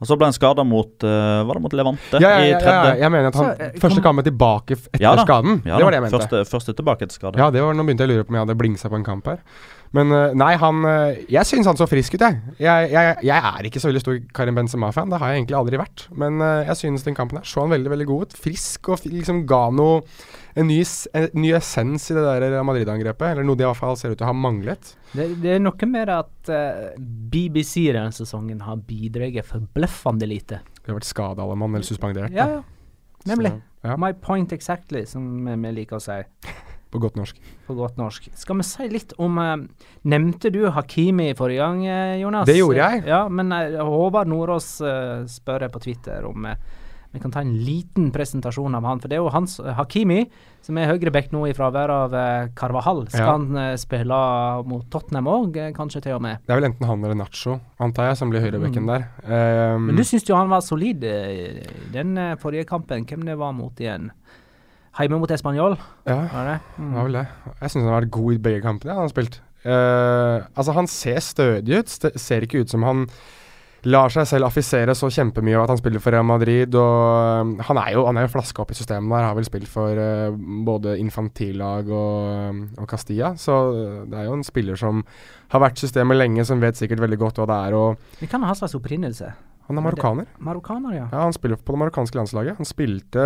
[0.00, 2.54] Og så ble han skada mot uh, Var det mot Levante Ja, ja, i ja,
[2.54, 2.92] ja, tredje?
[3.02, 5.58] jeg mener at han Så, eh, første kampen tilbake etter Ja skaden.
[5.68, 6.16] Ja det var det jeg mente.
[6.16, 7.40] Første, første tilbake etter skade.
[7.42, 9.04] Ja, det var, nå begynte jeg å lure på om jeg hadde blingsa på en
[9.04, 9.42] kamp her.
[9.96, 12.38] Men eh, nei, han eh, Jeg syns han så frisk ut, jeg.
[12.62, 13.14] Jeg, jeg.
[13.26, 16.04] jeg er ikke så veldig stor Karim Benzema-fan, det har jeg egentlig aldri vært.
[16.14, 18.36] Men eh, jeg synes den kampen her så han veldig veldig god ut.
[18.46, 20.04] Frisk og liksom ga noe
[20.58, 20.78] en ny,
[21.14, 23.34] en ny essens i det der Madrid-angrepet.
[23.34, 24.94] Eller noe de i hvert fall ser ut til å ha manglet.
[25.10, 26.52] Det, det er noe med at
[26.98, 30.62] BBC denne sesongen har bidratt forbløffende lite.
[30.80, 32.34] De har vært skada alle mann, eller suspendert.
[32.34, 32.62] Ja, ja.
[33.28, 33.52] Nemlig.
[33.52, 36.22] Så, ja, My point exactly, som vi liker å si
[36.90, 37.36] på godt norsk.
[37.66, 38.28] på godt norsk.
[38.34, 39.56] Skal vi si litt om eh,
[40.10, 42.46] Nevnte du Hakimi forrige gang, eh, Jonas?
[42.50, 43.04] Det gjorde jeg.
[43.06, 46.56] Ja, men eh, Håvard Nordås eh, spør jeg på Twitter om eh,
[47.10, 49.00] vi kan ta en liten presentasjon av han.
[49.02, 50.20] For det er jo hans Hakimi,
[50.62, 52.12] som er høyreback nå i fravær av
[52.54, 53.00] Carvahall.
[53.10, 53.32] Skal Ja.
[53.32, 54.18] han spille
[54.70, 56.38] mot Tottenham òg, kanskje til og med?
[56.46, 59.08] Det er vel enten han eller Nacho, antar jeg, som blir høyrebekken der.
[59.26, 63.02] Um, Men du syns jo han var solid i den forrige kampen.
[63.10, 64.12] Hvem det var mot igjen?
[64.98, 65.76] Heime mot Español,
[66.08, 66.56] ja, var det?
[66.76, 66.94] det Mm.
[66.96, 67.26] var vel det.
[67.60, 69.40] Jeg syns han har vært god i begge kampene han har spilt.
[69.64, 71.86] Uh, altså, han ser stødig ut.
[71.92, 73.04] St ser ikke ut som han
[73.88, 76.74] lar seg selv affisere så kjempemye av at han spiller for Real Madrid.
[76.74, 79.28] Og um, han er jo han er jo flaska opp i systemet der.
[79.28, 80.34] Har vel spilt for uh,
[80.66, 83.34] både infantillag og, og Castilla.
[83.40, 85.04] Så uh, det er jo en spiller som
[85.54, 87.78] har vært systemet lenge, som vet sikkert veldig godt hva det er.
[87.78, 89.30] Og Vi kan ha slags opprinnelse.
[89.70, 90.26] Han er marokkaner.
[90.42, 91.06] Marokkaner, ja.
[91.12, 92.58] Ja, Han spiller på det marokkanske landslaget.
[92.58, 93.24] Han spilte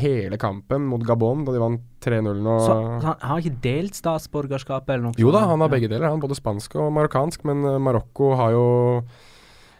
[0.00, 2.40] hele kampen mot Gabon da de vant 3-0.
[2.44, 2.56] nå.
[2.64, 5.20] Så han har ikke delt statsborgerskapet eller noe?
[5.20, 5.74] Jo da, han har Ja.
[5.76, 6.08] begge deler.
[6.08, 7.44] Han er Både spansk og marokkansk.
[7.44, 8.66] Men eh, Marokko har jo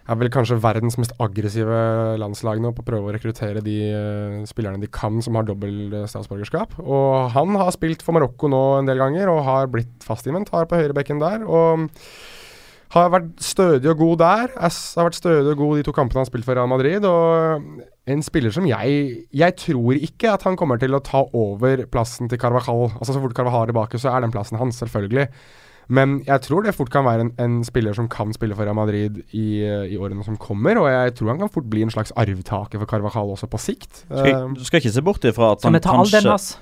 [0.04, 4.44] er vel kanskje verdens mest aggressive landslag nå på å prøve å rekruttere de uh,
[4.44, 6.76] spillerne de kan som har dobbelt eh, statsborgerskap.
[6.84, 10.68] Og han har spilt for Marokko nå en del ganger og har blitt fast inventar
[10.68, 11.46] på høyrebekken der.
[11.48, 11.88] Og
[12.94, 14.52] har vært stødig og god der.
[14.68, 17.04] Ass har vært stødig og god de to kampene han har spilt for Real Madrid.
[17.08, 21.84] Og en spiller som jeg Jeg tror ikke at han kommer til å ta over
[21.90, 22.92] plassen til Carvajal.
[22.98, 25.28] Altså Så fort Carvajal er tilbake, så er den plassen hans, selvfølgelig.
[25.88, 28.76] Men jeg tror det fort kan være en, en spiller som kan spille for Real
[28.76, 30.78] Madrid i, eh, i årene som kommer.
[30.80, 34.04] Og jeg tror han kan fort bli en slags arvtaker for Carvajal også på sikt.
[34.06, 36.54] Skal, Eh, du skal ikke se bort ifra at han vi ta den, ass?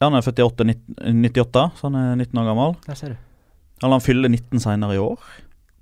[0.00, 2.76] Ja, Han er født i 98, så han er 19 år gammel.
[2.86, 3.16] Der ser du.
[3.82, 5.18] Eller han fyller 19 senere i år.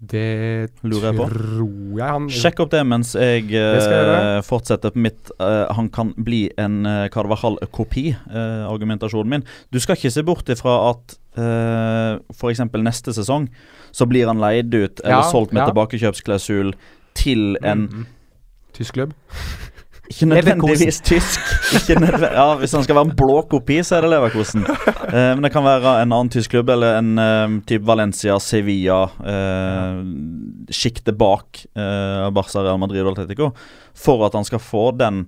[0.03, 1.27] Det Lurer jeg på.
[1.31, 5.71] tror jeg han Sjekk opp det mens jeg eh, Det jeg fortsetter på mitt uh,
[5.79, 9.45] Han kan bli en uh, Carvajal-kopi'-argumentasjonen argumentasjonen min.
[9.71, 12.65] Du skal ikke se bort ifra at uh, f.eks.
[12.83, 13.47] neste sesong
[13.95, 15.69] så blir han leid ut eller Ja, solgt med ja.
[15.71, 16.75] tilbakekjøpsklausul
[17.15, 18.07] til en Mhm.
[18.73, 19.13] Tysk klubb.
[20.13, 21.41] Ikke nødvendigvis tysk.
[21.79, 22.37] Ikke nødvendigvis.
[22.37, 24.67] ja, Hvis han skal være en blå kopi, så er det Leverkosen.
[25.13, 29.03] Eh, men det kan være en annen tysk klubb, eller en eh, type Valencia, Sevilla,
[29.29, 29.99] eh,
[30.73, 33.51] sjiktet bak eh, Barca, Real Madrid og Atletico,
[33.93, 35.27] for at han skal få den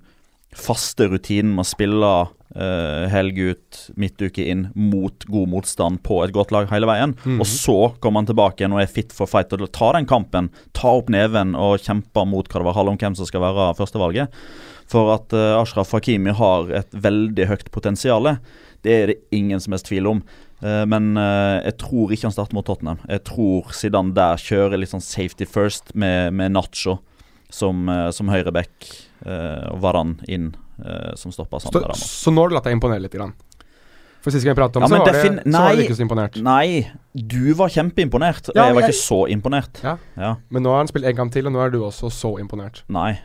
[0.54, 2.12] faste rutinen med å spille
[2.54, 7.14] eh, helg ut, midtuke inn, mot god motstand på et godt lag hele veien.
[7.24, 7.40] Mm.
[7.42, 10.50] Og så kommer han tilbake igjen og er fit for fight og tar den kampen.
[10.76, 14.44] Ta opp neven og kjemper mot Carvajal om hvem som skal være førstevalget.
[14.90, 18.34] For at uh, Ashraf Hakimi har et veldig høyt potensial.
[18.84, 20.20] Det er det ingen som helst tvil om.
[20.64, 23.00] Uh, men uh, jeg tror ikke han starter mot Tottenham.
[23.08, 26.98] Jeg tror Zidane der kjører litt sånn safety first med, med Nacho
[27.52, 28.92] som, uh, som høyreback
[29.24, 30.50] og Varan inn
[31.16, 32.02] som stoppa med Ramos.
[32.24, 33.12] så nå har du latt deg imponere litt?
[33.14, 33.34] Grann.
[34.24, 35.82] For Sist gang vi pratet om Ja, så, men var det, defin- så var du
[35.84, 36.36] ikke så imponert.
[36.42, 38.48] Nei, du var kjempeimponert.
[38.54, 39.80] Ja, jeg var jeg- ikke så imponert.
[39.84, 39.96] Ja.
[40.16, 40.34] Ja.
[40.50, 42.82] Men nå har han spilt en kamp til, og nå er du også så imponert.
[42.88, 43.20] Nei.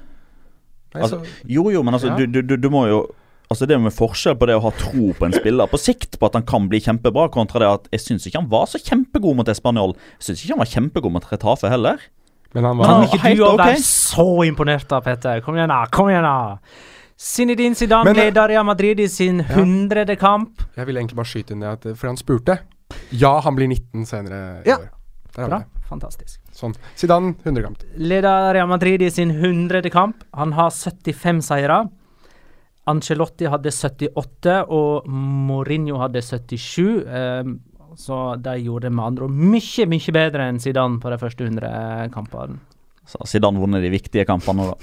[0.94, 2.16] Nei, Altså, så, Jo, jo, men altså, Ja.
[2.18, 3.08] du, du, du, du må jo
[3.52, 6.20] Altså Det er jo forskjell på det å ha tro på en spiller på sikt,
[6.20, 8.78] på at han kan bli kjempebra, kontra det at jeg syns ikke han var så
[8.78, 9.96] kjempegod mot Español.
[10.20, 11.98] Jeg syns ikke han var kjempegod mot Retafe heller.
[12.54, 13.78] men han var Ja, ikke helt du òg ok.
[13.82, 15.42] så imponert da, Petter?
[15.42, 15.86] Kom igjen, da.
[15.88, 16.60] Kom igjen, da.
[17.20, 20.62] Zinedine Zidane Men- leder Real Madrid i sin hundrede kamp.
[20.76, 22.60] Jeg ville egentlig bare skyte inn det, at, for han spurte.
[23.12, 24.78] Ja, han blir 19 senere i Ja.
[24.78, 24.90] år.
[25.36, 25.60] Der Bra.
[25.90, 26.40] Fantastisk.
[26.54, 26.74] Sånn.
[26.96, 27.84] Zidane, 100 kamp.
[27.98, 30.24] Leder Real Madrid i sin hundrede kamp.
[30.34, 31.90] Han har 75 seire.
[32.88, 37.04] Ancelotti hadde 78, og Mourinho hadde 77.
[37.06, 37.60] Um,
[37.96, 42.10] så de gjorde med andre ord mye, mye bedre enn Zidane på de første 100
[42.14, 42.60] kampene.
[43.06, 44.74] Så har Zidane vunnet de viktige kampene, da.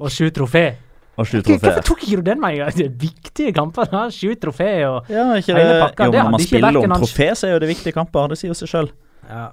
[0.00, 0.74] Og sju trofé.
[1.20, 2.76] Og sju Hvorfor tok ikke du den med en gang?
[2.76, 3.84] Det er viktige kamper.
[3.92, 4.06] da.
[4.10, 5.80] Sju trofé og Ja, ikke Hele det.
[5.82, 8.28] pakka, Jo, det når man spiller om trofé, så er jo det viktige kamper.
[8.32, 8.90] Det sier seg sjøl.
[9.28, 9.50] ja.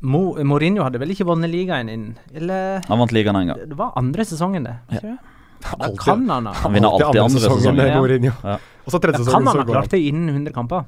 [0.00, 2.04] Mo, Mourinho hadde vel ikke vunnet ligaen inn?
[2.32, 3.58] Eller Han vant ligaen en gang.
[3.68, 4.76] Det var andre sesongen, det.
[4.92, 5.18] ikke det?
[5.58, 7.76] Da kan han ha Han vinner alltid andre sesongen.
[7.76, 8.32] med Ja.
[8.44, 8.58] Ja.
[8.86, 10.84] Og så tredje sesongen, kan han ha klart det innen 100 kamper.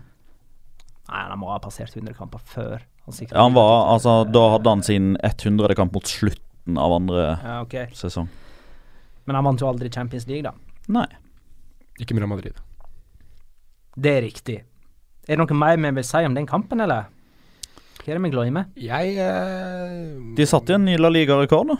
[1.10, 2.78] Nei, han må ha passert 100 kamper før.
[3.04, 5.74] Han, Ja, han var, altså, da hadde han sin 100.
[5.74, 7.86] kamp mot slutten av andre ja, okay.
[7.92, 8.28] sesong.
[9.28, 10.54] Men han vant jo aldri Champions League, da.
[10.92, 11.06] Nei.
[12.00, 12.60] Ikke med Real Madrid.
[14.00, 14.60] Det er riktig.
[15.28, 17.10] Er det noe mer vi vil si om den kampen, eller?
[18.00, 18.70] Hva er det vi glemmer?
[18.80, 21.76] Jeg uh, De satte jo en ny La Liga-rekord, da.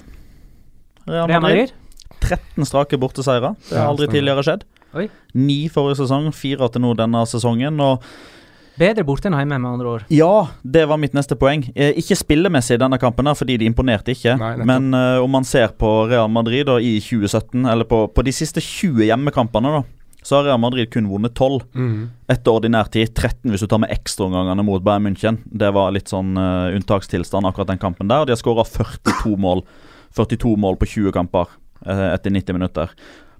[1.09, 1.73] Real Real Madrid.
[1.73, 1.77] Madrid?
[2.21, 3.55] 13 strake borteseire.
[3.71, 4.67] Det har aldri tidligere skjedd.
[4.99, 5.07] Oi.
[5.39, 7.81] Ni forrige sesong, fire til nå denne sesongen.
[7.81, 8.05] Og
[8.81, 10.05] Bedre borte enn hjemme, med andre ord.
[10.09, 11.67] ja, det var mitt neste poeng.
[11.75, 14.39] Eh, ikke spillemessig i denne kampen, fordi de imponerte ikke.
[14.41, 14.55] Nei.
[14.65, 18.33] Men uh, om man ser på Real Madrid da, i 2017, eller på, på de
[18.33, 19.83] siste 20 hjemmekampene, da,
[20.25, 22.01] så har Real Madrid kun vunnet 12 mm.
[22.33, 23.13] etter ordinær tid.
[23.13, 25.41] 13 hvis du tar med ekstraomgangene mot Bayern München.
[25.45, 28.29] Det var litt sånn uh, unntakstilstand akkurat den kampen der.
[28.29, 29.65] De har skåra 42 mål
[30.17, 31.51] 42 mål på 20 kamper
[31.87, 32.95] uh, etter 90 minutter.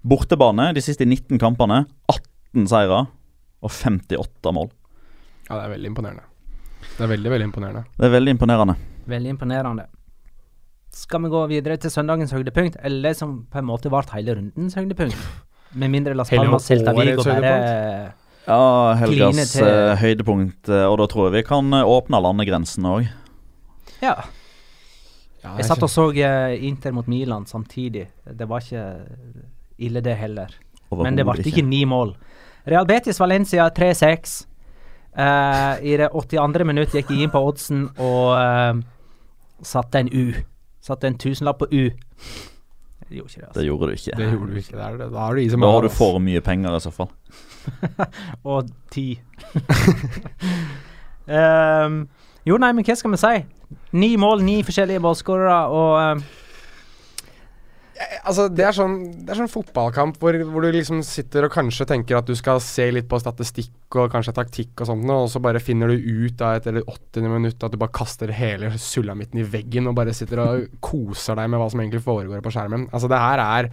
[0.07, 3.05] Bortebane de siste 19 kampene 18 seire
[3.61, 4.71] og 58 mål.
[5.51, 6.23] Ja, det er veldig imponerende.
[6.97, 7.83] Det er veldig, veldig imponerende.
[7.97, 8.75] Det er veldig imponerende.
[9.11, 9.87] Veldig imponerende.
[10.95, 14.75] Skal vi gå videre til søndagens høydepunkt, eller som på en måte ble hele rundens
[14.79, 15.17] høydepunkt?
[15.75, 18.13] Med mindre Las Palmas Celta Vigo bare
[18.47, 22.89] Ja, helgas til- eh, høydepunkt, eh, og da tror jeg vi kan eh, åpne landegrensene
[22.95, 23.09] òg.
[24.03, 24.15] Ja.
[25.43, 26.11] Ja, Jeg satt og så
[26.61, 28.09] Inter mot Milan samtidig.
[28.27, 29.07] Det var ikke
[29.79, 30.49] ille, det heller.
[30.91, 32.15] Men det ble ikke ni mål.
[32.67, 34.47] Real Betis Valencia 3-6.
[35.17, 36.65] Eh, I det 82.
[36.67, 38.79] minutt gikk jeg inn på oddsen og uh,
[39.67, 40.35] satte en U.
[40.81, 41.91] Satte en tusenlapp på U.
[43.11, 43.65] Jeg gjorde ikke det, Det altså.
[43.67, 44.17] gjorde du ikke.
[44.17, 44.77] Det gjorde du ikke.
[44.77, 45.09] Det er, det.
[45.13, 47.11] Da har du Da har du for mye penger, i så fall.
[48.55, 49.21] Og ti.
[51.27, 51.97] um,
[52.49, 53.35] jo, nei, men hva skal vi si?
[53.99, 56.23] Ni mål, ni forskjellige målskårere, og ehm,
[58.01, 58.95] Altså, det er sånn,
[59.27, 62.61] det er sånn fotballkamp hvor, hvor du liksom sitter og kanskje tenker at du skal
[62.65, 66.37] se litt på statistikk og kanskje taktikk og sånt, og så bare finner du ut
[66.41, 67.27] da eller 80.
[67.29, 71.51] minutt at du bare kaster hele sulamitten i veggen og bare sitter og koser deg
[71.53, 72.87] med hva som egentlig foregår på skjermen.
[72.89, 73.71] Altså, det her er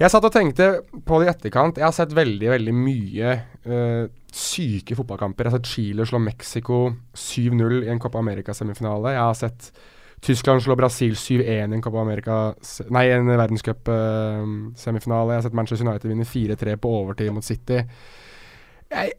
[0.00, 0.66] Jeg satt og tenkte
[1.04, 1.76] på det i etterkant.
[1.76, 3.32] Jeg har sett veldig, veldig mye
[3.68, 5.44] øh, syke fotballkamper.
[5.44, 6.78] Jeg har sett Chile slå Mexico
[7.12, 9.12] 7-0 i en Copa America-semifinale.
[9.12, 9.72] Jeg har sett
[10.20, 12.54] Tyskland slår Brasil 7-1 i en Copa America,
[12.92, 15.32] nei, en verdenscupsemifinale.
[15.32, 17.78] jeg har sett Manchester United vinne 4-3 på overtid mot City.
[18.90, 19.12] Jeg,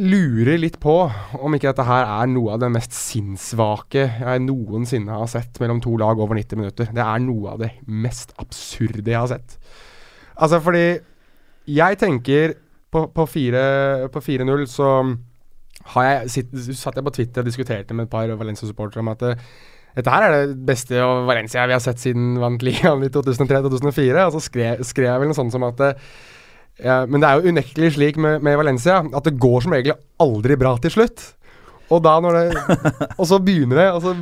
[0.00, 5.18] lurer litt på om ikke dette her er noe av det mest sinnssvake jeg noensinne
[5.20, 6.90] har sett mellom to lag over 90 minutter.
[6.96, 9.58] Det er noe av det mest absurde jeg har sett.
[10.38, 10.86] Altså, fordi
[11.68, 12.56] jeg tenker
[12.90, 14.92] på, på 4-0 så
[15.94, 19.34] har jeg satt jeg på Twitter og diskuterte med et par Valencia-supportere om at det,
[19.96, 20.98] dette her er det beste
[21.28, 24.26] Valencia vi har sett siden vant ligaen i 2003-2004.
[24.26, 26.10] Og så skrev, skrev jeg vel noe sånt som at eh,
[26.84, 29.98] ja, Men det er jo unektelig slik med, med Valencia at det går som regel
[30.22, 31.24] aldri bra til slutt.
[31.88, 32.44] Og da når det
[33.18, 34.12] Og så begynner det, og så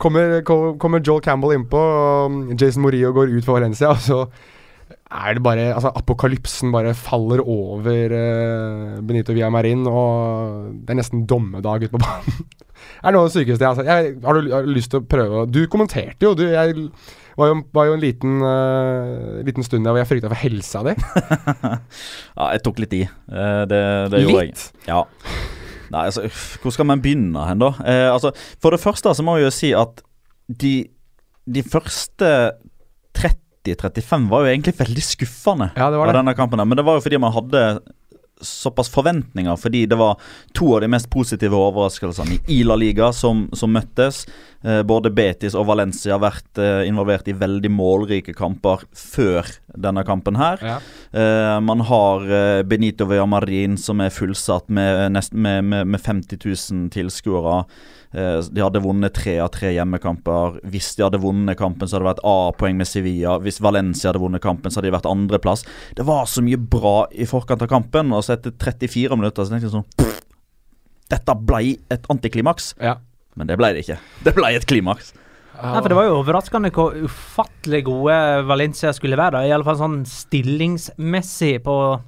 [0.00, 0.38] kommer,
[0.78, 4.22] kommer Joel Campbell innpå, og Jason Morillo går ut for Valencia, og så
[5.08, 11.26] er det bare Altså, apokalypsen bare faller over uh, Benito Villamarin, og det er nesten
[11.28, 12.44] dommedag ute på banen.
[12.58, 13.88] det er noe av det sykeste jeg har sett.
[13.88, 16.44] Jeg, har, du, har lyst til å prøve Du kommenterte jo, du.
[16.52, 16.90] Jeg
[17.38, 20.84] var jo, var jo en liten, uh, liten stund der hvor jeg frykta for helsa
[20.88, 20.96] di.
[22.38, 23.04] Ja, jeg tok litt i.
[23.30, 24.52] Uh, det, det gjorde jeg.
[24.52, 24.84] Litt?
[24.90, 25.04] Ja.
[25.88, 27.72] Nei, altså, uff, Hvor skal man begynne hen, da?
[27.80, 30.02] Eh, altså, for det første så må jeg jo si at
[30.48, 30.74] de,
[31.48, 32.32] de første
[33.76, 36.62] 30-35 var jo egentlig veldig skuffende Ja, det var av denne kampen.
[36.64, 37.64] Men det var jo fordi man hadde
[38.40, 40.20] såpass forventninger, fordi det var
[40.54, 44.24] to av de mest positive overraskelsene i La Liga som, som møttes.
[44.64, 50.04] Eh, både Betis og Valencia har vært eh, involvert i veldig målrike kamper før denne
[50.06, 50.62] kampen her.
[50.62, 50.78] Ja.
[51.12, 52.26] Eh, man har
[52.68, 57.62] Benito Villamarin som er fullsatt med, nest, med, med, med 50 000 tilskuere.
[58.14, 60.60] Eh, de hadde vunnet tre av tre hjemmekamper.
[60.72, 63.36] Hvis de hadde vunnet kampen, så hadde det vært A-poeng med Sevilla.
[63.44, 65.66] Hvis Valencia hadde vunnet kampen, så hadde de vært andreplass.
[65.98, 69.52] Det var så mye bra i forkant av kampen, og så etter 34 minutter så
[69.52, 70.24] tenkte jeg sånn pff,
[71.08, 72.74] Dette ble et antiklimaks.
[72.84, 72.98] Ja.
[73.38, 73.96] Men det ble det ikke.
[74.26, 75.14] Det ble et klimaks.
[75.58, 79.38] Nei, for Det var jo overraskende hvor ufattelig gode Valencia skulle være.
[79.38, 82.02] da, Iallfall sånn stillingsmessig på ja,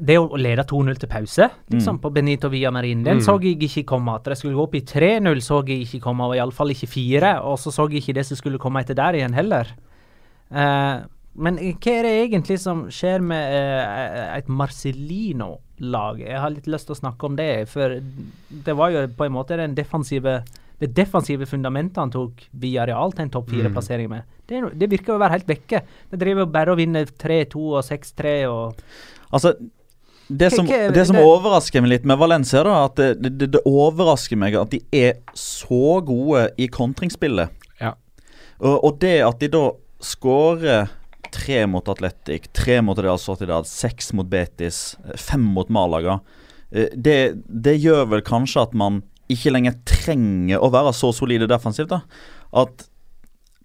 [0.00, 3.24] Det å lede 2-0 til pause liksom, på Benito Via Marin, den Mm.
[3.24, 4.14] så jeg ikke komme.
[4.16, 7.42] At det skulle gå opp i 3-0, så jeg ikke komme, og iallfall ikke 4.
[7.44, 9.68] Og så så jeg ikke det som skulle komme etter der igjen heller.
[10.50, 11.04] Uh,
[11.36, 16.20] men hva er det egentlig som skjer med uh, et Marcellino-lag?
[16.20, 18.00] Jeg har litt lyst til å snakke om det, for
[18.48, 20.42] det var jo på en måte den defensive
[20.78, 24.22] det defensive fundamentet han tok via Real til en topp fire-plassering med.
[24.46, 25.80] Det, det virker å være helt vekke.
[26.12, 28.78] Det driver bare og vinner 3-2 og 6-3 og
[29.34, 29.54] Altså,
[30.28, 34.36] det som, det som overrasker meg litt med Valencia, da, at det, det, det overrasker
[34.36, 37.54] meg at de er så gode i kontringsspillet.
[37.80, 37.94] Ja.
[38.60, 39.64] Og, og det at de da
[40.04, 40.90] skårer
[41.32, 46.20] tre mot Atletic, tre mot Real Sociedad, seks mot Betis, fem mot Malaga,
[46.70, 47.18] eh, det,
[47.48, 49.02] det gjør vel kanskje at man
[49.32, 51.92] ikke lenger trenger å være så solide defensivt.
[51.92, 52.02] da
[52.56, 52.88] At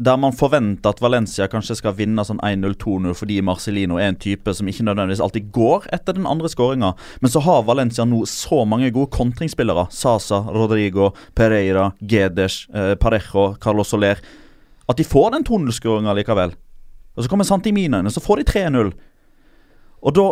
[0.02, 4.56] der man forventer at Valencia kanskje skal vinne sånn 1-0-2-0 fordi Marcelino er en type
[4.58, 6.94] som ikke nødvendigvis alltid går etter den andre skåringa.
[7.22, 9.86] Men så har Valencia nå så mange gode kontringsspillere.
[9.94, 14.18] Sasa, Rodrigo, Pereira, Gedes, eh, Parejo, Carlos Soler.
[14.90, 16.56] At de får den 2-0-skåringa likevel.
[17.14, 18.90] Og så kommer Santimina inn, og så får de 3-0.
[20.04, 20.26] Og da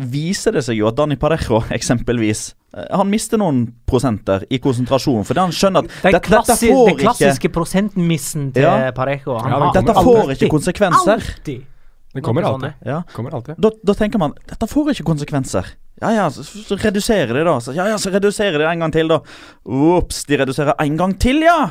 [0.00, 5.24] viser det seg jo at Dani Parejo eksempelvis eh, Han mister noen prosenter i konsentrasjonen.
[5.28, 8.90] fordi han skjønner at Den, dette, dette får den ikke klassiske prosentmissen til Ja.
[8.96, 9.36] Parejo.
[9.42, 11.12] Han Ja, Dette får alltid- ikke konsekvenser.
[11.20, 11.66] Alltid.
[12.14, 12.72] Det kommer alltid.
[12.84, 13.02] Ja.
[13.14, 13.54] Kommer alltid.
[13.60, 15.66] Da, da tenker man dette får ikke konsekvenser.
[16.02, 17.58] Ja ja, så, så reduserer de, da.
[17.60, 19.20] Så, ja ja, så reduserer de en gang til, da.
[19.68, 21.70] Ops, de reduserer en gang til, ja!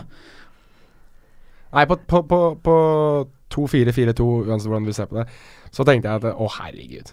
[1.73, 2.75] Nei, på, på, på, på
[3.53, 5.25] 2-4-4-2, uansett hvordan du ser på det,
[5.73, 7.11] så tenkte jeg at å, herregud.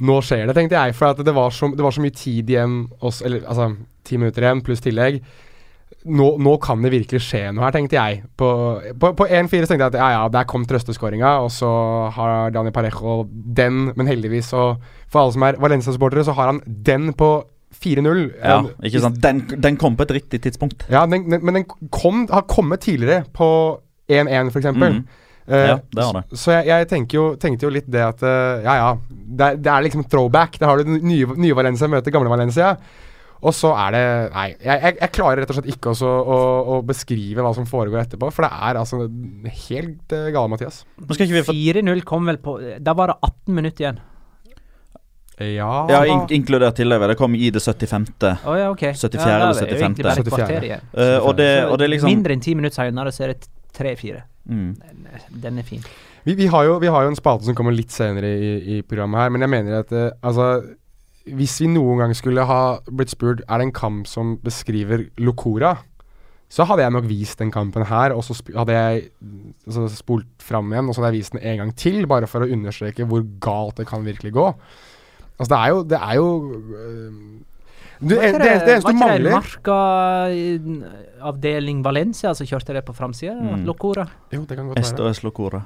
[0.00, 0.96] Nå skjer det, tenkte jeg.
[0.96, 3.70] For at det var så, det var så mye tid igjen, også, eller altså
[4.08, 5.20] ti minutter igjen pluss tillegg.
[6.08, 8.22] Nå, nå kan det virkelig skje noe her, tenkte jeg.
[8.40, 8.48] På,
[9.02, 11.70] på, på 1-4 tenkte jeg at ja, ja, der kom trøsteskåringa, og så
[12.16, 14.72] har Dani Parejo den, men heldigvis så
[15.10, 17.32] For alle som er Valencia-supportere, så har han den på
[17.76, 18.22] 4-0.
[18.38, 19.20] Ja, ikke sant?
[19.22, 20.86] Den, den kom på et riktig tidspunkt.
[20.90, 23.80] ja, den, den, men den kom, har kommet tidligere, på
[24.10, 24.70] 1-1 f.eks.
[24.72, 25.02] Mhm.
[25.50, 26.38] Eh, Ja, det har det.
[26.38, 28.90] Så, jeg, jeg tenker jo, tenkte jo litt det at eh, Ja, ja.
[29.10, 30.58] Det er, det er liksom throwback.
[30.60, 32.74] Der har du nye, nye Valencia møter gamle Valencia.
[33.40, 34.02] Og så er det
[34.34, 36.38] Nei, jeg, jeg, jeg klarer rett og slett ikke også å,
[36.74, 38.28] å beskrive hva som foregår etterpå.
[38.34, 39.00] For det er altså
[39.64, 40.82] helt uh, gale, Mathias.
[41.00, 44.00] Nå skal ikke vi få 4-0 kom vel på Da var det 18 minutter igjen.
[45.40, 47.14] Ja, Ja, in inkludert tillegget.
[47.14, 48.04] Det kom i det 75.
[48.44, 48.92] Oh, ja, okay.
[48.92, 49.24] 74.
[49.24, 50.34] ja, er eller det jo egentlig bare et 74..
[50.36, 50.66] kvarter.
[50.92, 53.48] Eh, og, det, og det er liksom Mindre enn ti minutter senere så er det
[53.78, 54.20] 3-4.
[54.50, 54.70] Mm.
[54.82, 55.84] Den, den er fin.
[56.26, 58.80] Vi, vi, har jo, vi har jo en spalte som kommer litt senere i, i
[58.86, 60.50] programmet her, men jeg mener at eh, altså
[61.30, 65.76] Hvis vi noen gang skulle ha blitt spurt Er det en kamp som beskriver Locora,
[66.50, 69.04] så hadde jeg nok vist den kampen her, og så sp hadde jeg
[69.68, 72.42] altså, spolt fram igjen, og så hadde jeg vist den en gang til, bare for
[72.42, 74.48] å understreke hvor galt det kan virkelig gå.
[75.38, 76.26] Altså, det er jo Det er jo
[76.74, 77.12] øh,
[78.00, 80.70] det, det, det, det eneste du mangler Var ikke det en
[81.20, 83.34] Marca-avdeling Valencia som kjørte det på framsida?
[83.36, 83.64] Mm.
[83.68, 84.06] Locora.
[84.32, 84.88] Jo, det kan godt være.
[85.12, 85.60] SOS Locora.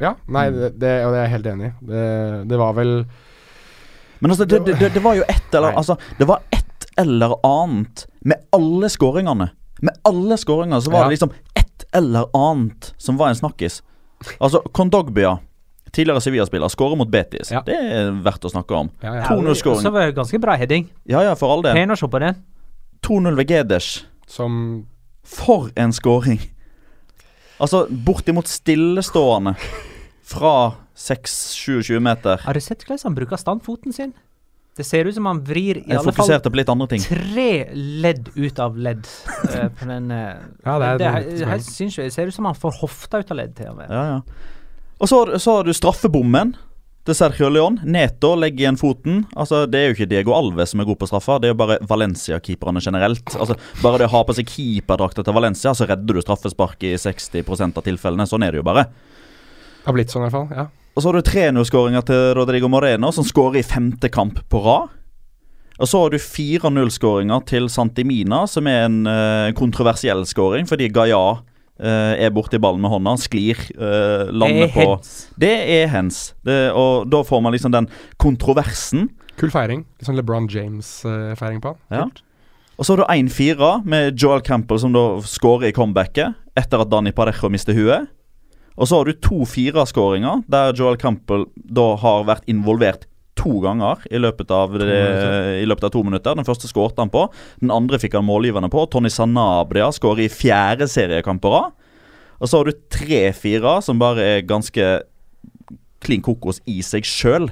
[0.00, 1.72] Ja, nei, det, det, og det er jeg helt enig i.
[1.92, 2.04] Det,
[2.50, 2.94] det var vel
[4.24, 5.78] Men altså, det, det, det, det var jo ett eller Nei.
[5.82, 9.50] Altså, det var ett eller annet med alle skåringene.
[9.84, 11.08] Med alle skåringer så var Ja.
[11.10, 13.82] det liksom ett eller annet som var en snakkis.
[14.40, 15.36] Altså, Kondogbia,
[15.94, 17.52] tidligere Sevilla-spiller, skårer mot Betis.
[17.54, 17.62] Ja.
[17.66, 18.90] Det er verdt å snakke om.
[19.04, 19.28] Ja, ja.
[19.30, 19.84] 2-0-skåring.
[19.86, 20.88] Så ganske bra heading.
[21.08, 21.76] Ja ja, for all del.
[21.78, 22.40] Pen å se på den.
[23.06, 23.94] 2-0 ved Geders.
[24.26, 24.58] Som
[25.24, 26.40] For en skåring!
[27.62, 29.54] Altså, bortimot stillestående
[30.26, 32.42] fra 6-27 meter.
[32.44, 34.12] Har du sett hvordan han bruker standfoten sin?
[34.74, 36.26] Det ser ut som han vrir i Jeg alle fall
[37.06, 39.06] tre ledd ut av ledd
[39.44, 41.88] Uh, på den uh, Ja, det er det, det, det, det.
[42.00, 43.92] Det ser ut som han får hofta ut av ledd til og med.
[43.92, 44.53] Ja, ja.
[45.02, 46.54] Og så, så har du straffebommen
[47.04, 47.76] til Sergio León.
[47.84, 49.24] Neto legger igjen foten.
[49.36, 51.60] Altså, Det er jo ikke Diego Alves som er god på straffer, det er jo
[51.60, 53.36] bare Valencia-keeperne generelt.
[53.36, 56.94] Altså, Bare det å ha på seg keeperdrakta til Valencia, så redder du straffespark i
[56.96, 57.44] 60
[57.76, 58.26] av tilfellene.
[58.26, 58.88] Sånn er det jo bare.
[58.88, 60.68] Det har blitt sånn i hvert fall, ja.
[60.94, 64.92] Og så har du 3-0-skåringa til Rodrigo Moreno, som skårer i femte kamp på rad.
[65.82, 71.18] Og så har du 4-0-skåringa til Santimina, som er en uh, kontroversiell skåring, fordi Gaia
[71.82, 75.14] uh, er borti ballen med hånda, sklir, uh, lander på hens.
[75.40, 75.94] Det er.
[76.46, 77.88] Det, og da får man liksom den
[78.22, 79.08] kontroversen.
[79.40, 79.84] Kul feiring.
[79.98, 82.12] Litt sånn LeBron James-feiring på han.
[82.14, 82.30] Ja.
[82.74, 86.90] Og så har du 1-4 med Joel Campbell som da skårer i comebacket etter at
[86.90, 88.10] Dani Parejo mister huet.
[88.74, 93.06] Og så har du to 4-skåringer der Joel Campbell da har vært involvert
[93.38, 94.98] to ganger i løpet av, det,
[95.62, 96.36] i løpet av to minutter.
[96.38, 97.26] Den første skårte han på.
[97.62, 98.86] Den andre fikk han målgiverne på.
[98.92, 101.74] Tony Sanabria skårer i fjerde seriekamp på rad.
[102.40, 104.88] Og så har du tre-fire som bare er ganske
[106.04, 107.48] klin kokos i seg sjøl.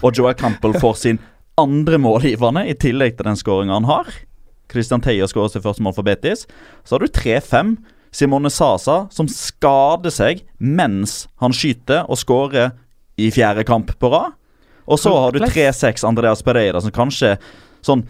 [0.00, 1.20] Og Joel Campbell får sin
[1.58, 4.10] andre målgivende i tillegg til den skåringa han har.
[4.72, 6.46] Christian Teyer skårer sitt første mål for Betis.
[6.84, 7.76] Så har du 3-5.
[8.14, 12.70] Simone Sasa som skader seg mens han skyter og skårer
[13.20, 14.37] i fjerde kamp på rad.
[14.88, 17.34] Og så har du 3-6 Andreas Pereira, som kanskje
[17.84, 18.06] sånn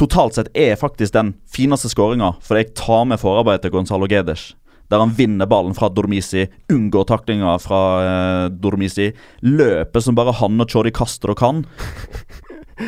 [0.00, 4.54] totalt sett er faktisk den fineste skåringa, fordi jeg tar med forarbeidet til Gonzalo Gedes.
[4.92, 9.08] Der han vinner ballen fra Dormisi, unngår taklinga fra eh, Dormisi,
[9.42, 11.64] løper som bare han og Chori Castro kan.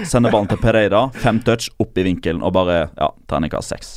[0.07, 3.95] Sender ballen til Pereira, fem touch, opp i vinkelen og bare ja, terningkast seks.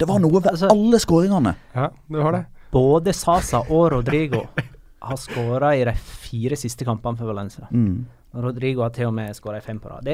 [0.00, 1.54] Det var noe ved Altså- alle skåringene.
[1.76, 2.44] Ja, du har det.
[2.72, 4.44] Både Sasa og Rodrigo
[5.02, 7.66] har skåra i de fire siste kampene for Valencia.
[7.70, 8.06] Mm.
[8.34, 10.06] Rodrigo har til og med skåra i fem på rad.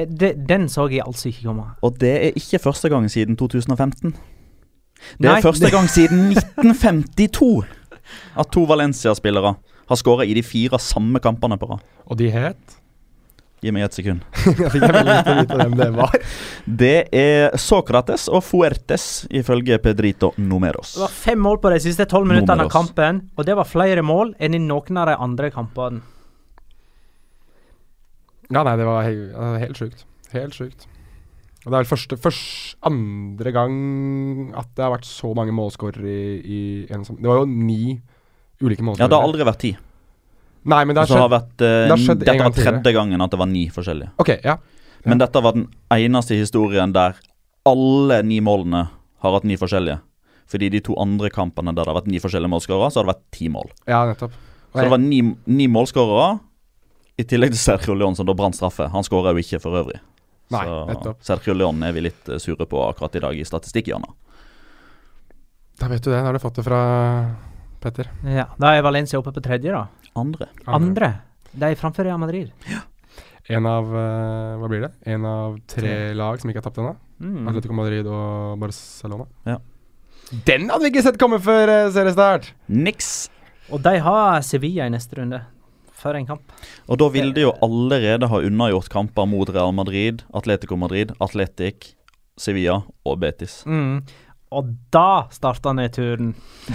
[0.47, 1.65] Den så jeg altså ikke komme.
[1.85, 4.13] Og det er ikke første gang siden 2015.
[4.13, 7.65] Det Nei, er første det- gang siden 1952
[8.39, 9.55] at to Valencia-spillere
[9.87, 11.83] har skåra i de fire samme kampene på rad.
[12.07, 12.77] Og de het
[13.63, 14.25] Gi meg et sekund.
[14.45, 16.17] Jeg fikk veldig lyst til å vite hvem det var.
[16.83, 20.93] Det er Sokrates og Fuertes, ifølge Pedrito Numeros.
[20.93, 24.03] Det var fem mål på de siste tolv minuttene av kampen, og det var flere
[24.05, 26.03] mål enn i noen av de andre kampene.
[28.47, 29.15] Ja, nei, det var he
[29.63, 30.05] helt sjukt.
[30.31, 30.85] Helt sjukt.
[31.65, 33.73] Og det er vel første, første, andre gang
[34.55, 36.61] at det har vært så mange målskårere i, i
[36.93, 37.97] en som Det var jo ni
[38.61, 39.03] ulike målskårere.
[39.03, 39.73] Ja, det har aldri vært ti.
[40.67, 43.23] Nei, men det har skjedd, har vært, uh, det har skjedd dette var tredje gangen
[43.23, 44.11] at det var ni forskjellige.
[44.23, 44.57] Ok, ja.
[45.07, 47.15] Men dette var den eneste historien der
[47.67, 48.87] alle ni målene
[49.23, 50.01] har hatt ni forskjellige.
[50.47, 53.13] Fordi de to andre kampene der det har vært ni forskjellige målskårere, så har det
[53.15, 53.71] vært ti mål.
[53.87, 54.35] Ja, nettopp.
[54.71, 56.37] Så det var ni, ni målskårere,
[57.17, 58.85] i tillegg til Sergio Leon, som da brant straffe.
[58.93, 59.97] Han skåra jo ikke for øvrig.
[60.53, 61.23] Nei, så nettopp.
[61.25, 64.13] Sergio Leon er vi litt eh, sure på akkurat i dag i statistikkhjørnet.
[65.81, 66.19] Da vet du det.
[66.19, 66.81] Da har du fått det fra
[67.81, 68.09] Petter.
[68.25, 69.87] Ja, Da er Valencia oppe på tredje, da.
[70.17, 70.49] Andre.
[70.65, 71.11] Andre.
[71.53, 72.51] De er framfor Real Madrid.
[72.69, 72.83] Ja.
[73.47, 74.91] En av eh, Hva blir det?
[75.07, 76.93] En av tre lag som ikke har tapt ennå.
[77.23, 77.47] Mm.
[77.47, 79.27] Atletico Madrid og Barcelona.
[79.47, 79.57] Ja.
[80.47, 82.49] Den hadde vi ikke sett komme før uh, seriestart!
[82.67, 83.29] Niks.
[83.71, 85.39] Og de har Sevilla i neste runde.
[85.97, 86.51] For en kamp.
[86.85, 91.95] Og da vil de jo allerede ha unnagjort kamper mot Real Madrid, Atletico Madrid, Atletic,
[92.37, 93.63] Sevilla og Betis.
[93.65, 94.03] Mm.
[94.55, 96.29] Og da starta nedturen.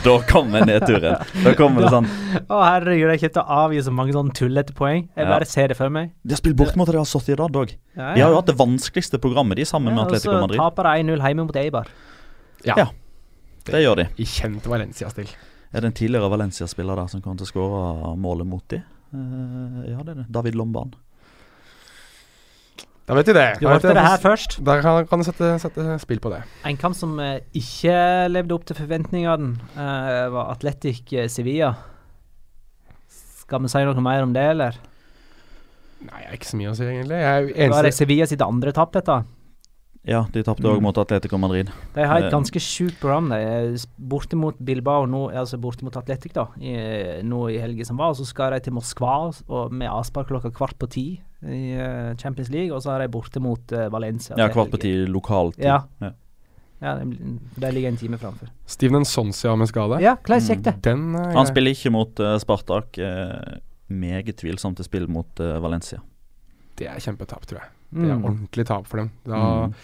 [0.04, 1.16] Da kommer nedturen.
[1.44, 2.08] Da kommer det sånn
[2.52, 5.06] Å herregud, jeg kommer til å avgi så mange sånne tullete poeng.
[5.16, 5.30] Jeg Ja.
[5.30, 6.10] bare ser det for meg.
[6.22, 7.72] De har spilt bort mot Real Sociedad òg.
[7.96, 10.60] Ja, De har jo hatt det vanskeligste programmet, de, sammen med Atletico Madrid.
[10.60, 11.88] og så taper de 1-0 hjemme mot Eibar.
[12.64, 12.74] Ja.
[12.76, 12.86] Ja.
[13.64, 14.08] Det gjør de.
[14.18, 15.28] I kjent Valencia-stil.
[15.72, 18.82] Er det en tidligere Valencia-spiller der som kommer til å skåre målet mot de?
[19.14, 20.26] Uh, ja, det er det.
[20.32, 20.92] David Lomban.
[23.06, 23.58] Da vet du det.
[23.58, 24.58] Du Da hørte det her først.
[24.64, 26.42] Da kan, kan du sette, sette spill på det.
[26.64, 27.96] En kamp som eh, ikke
[28.30, 31.72] levde opp til forventningene, eh, var Atletic eh, Sevilla.
[33.42, 34.78] Skal vi si noe mer om det, eller?
[36.06, 37.18] Nei, ikke så mye å si, egentlig.
[37.18, 39.20] Jeg er er det Sevilla sitt andre tap, dette.
[40.08, 40.82] Ja, de tapte òg Mm.
[40.82, 41.68] mot Atletico Madrid.
[41.94, 42.30] De har et Eh.
[42.30, 43.28] ganske sjukt program.
[43.28, 43.86] De er s-
[44.64, 48.10] Bilbao nå, altså bortimot Atletic da, i, nå i helga som var.
[48.10, 52.14] Og så skal de til Moskva og med avspark klokka kvart på ti i eh,
[52.16, 52.72] Champions League.
[52.74, 54.36] Og så er de borte mot eh, Valencia.
[54.38, 55.64] Ja, kvart på ti lokal tid.
[55.64, 55.80] Ja.
[56.00, 56.12] Ja.
[56.82, 58.48] Ja, de, ligger en time framfor.
[58.66, 60.00] Steven Sonsia med skade.
[60.02, 60.72] Ja, hvordan gikk det?
[60.82, 62.98] Den eh, Han spiller ikke mot uh, Spartak.
[62.98, 63.60] Uh,
[63.92, 66.00] meget tvilsomt til spill mot uh, Valencia.
[66.78, 67.70] Det er kjempetap, tror jeg.
[67.92, 68.24] Det er Mm.
[68.24, 69.10] ordentlig tap for dem.
[69.28, 69.74] Da, Mm.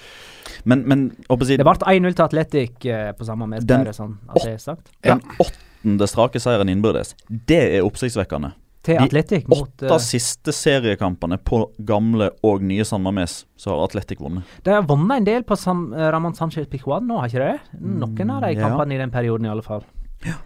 [0.65, 2.79] Men, men Det ble 1-0 til Atletic
[3.19, 4.89] på samme Den- sånn at det er sagt.
[5.05, 8.55] den åttende strake seieren innbyrdes, det er oppsiktsvekkende.
[8.89, 13.75] Til De Atletic mot Åtte eh, siste seriekampene på gamle og nye San Mames, så
[13.75, 14.49] har Atletic vunnet.
[14.65, 17.83] De har vunnet en del på San, eh, Ramón Sánchez Picuan nå, har ikke det?
[17.83, 18.99] Noen av de kampene ja.
[18.99, 19.85] i den perioden, i alle fall.
[20.25, 20.39] Ja.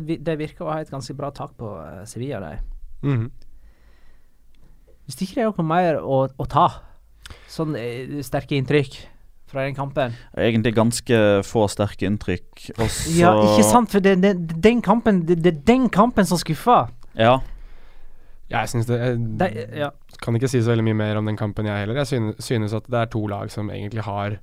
[0.00, 2.58] Det virker å ha et ganske bra tak på eh, Sevilla, de.
[3.06, 3.30] Mhm.
[5.10, 6.68] Hvis ikke det er noe mer å, å ta.
[7.50, 8.98] Sånn eh, sterke inntrykk
[9.50, 10.14] fra den kampen.
[10.38, 12.70] Egentlig ganske få sterke inntrykk.
[12.78, 13.90] Også Ja, ikke sant?
[13.90, 16.92] For det, er den kampen Det det er den kampen som skuffer.
[17.18, 17.40] Ja.
[18.50, 19.90] Jeg synes det jeg det, ja.
[20.22, 22.00] Kan ikke si så veldig mye mer om den kampen, jeg heller.
[22.02, 24.40] Jeg synes, synes at det er to lag som egentlig har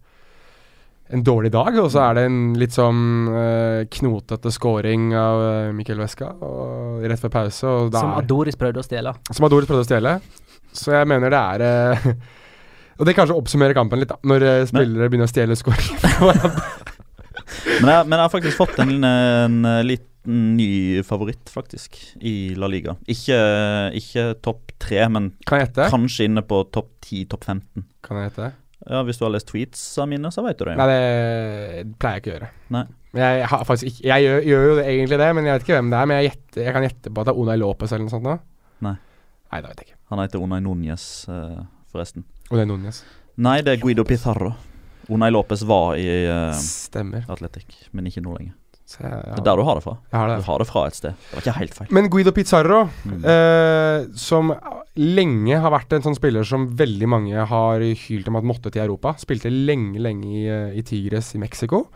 [1.09, 5.75] en dårlig dag, og så er det en litt sånn uh, knotete scoring av uh,
[5.75, 7.67] Mikkel Veska og, rett før pause.
[7.67, 9.13] Og Som Adoris prøvde å stjele.
[9.31, 10.17] som Adoris prøvde å stjele.
[10.75, 12.11] Så jeg mener det er uh,
[12.97, 15.99] Og det kanskje oppsummerer kampen litt, da, når eh, spillere begynner å stjele scoring.
[17.81, 22.67] Men jeg, men jeg har faktisk fått en, en liten ny favoritt, faktisk, i La
[22.71, 22.97] Liga.
[23.11, 23.37] Ikke,
[23.99, 27.85] ikke topp tre, men kanskje inne på topp 10, topp 15.
[28.05, 28.53] Kan jeg gjette?
[28.87, 30.77] Ja, Hvis du har lest tweetsa mine, så vet du det.
[30.79, 32.49] Nei, det pleier jeg ikke å gjøre.
[32.75, 32.85] Nei.
[33.17, 35.77] Jeg har faktisk ikke Jeg gjør, gjør jo det, egentlig det, men jeg vet ikke
[35.79, 36.09] hvem det er.
[36.09, 38.27] Men jeg, gjetter, jeg kan gjette på at det er Unai Lopez eller noe sånt
[38.27, 38.37] Da.
[38.85, 38.95] Nei.
[39.47, 39.99] Nei, det vet jeg ikke.
[40.11, 41.61] Han heter Unai Núñez, eh,
[41.91, 42.27] forresten.
[42.53, 43.01] Onay Núñez.
[43.41, 44.53] Nei, det er Guido Pizarro.
[45.09, 46.53] Unai Lopez var i uh,
[47.29, 48.53] Atletic, men ikke nå lenger.
[48.87, 49.97] Så jeg, Det er der du har det fra.
[50.11, 50.35] jeg har det.
[50.39, 51.11] Du har det fra et sted.
[51.27, 51.89] Det var ikke helt feil.
[51.91, 53.25] Men Guido Pizarro, Mm.
[53.25, 54.53] eh, som
[54.95, 58.81] lenge har vært en sånn spiller som veldig mange har hylt om at måtte til
[58.85, 59.15] Europa.
[59.19, 61.87] Spilte lenge, lenge i, eh, i Tigres i Mexico.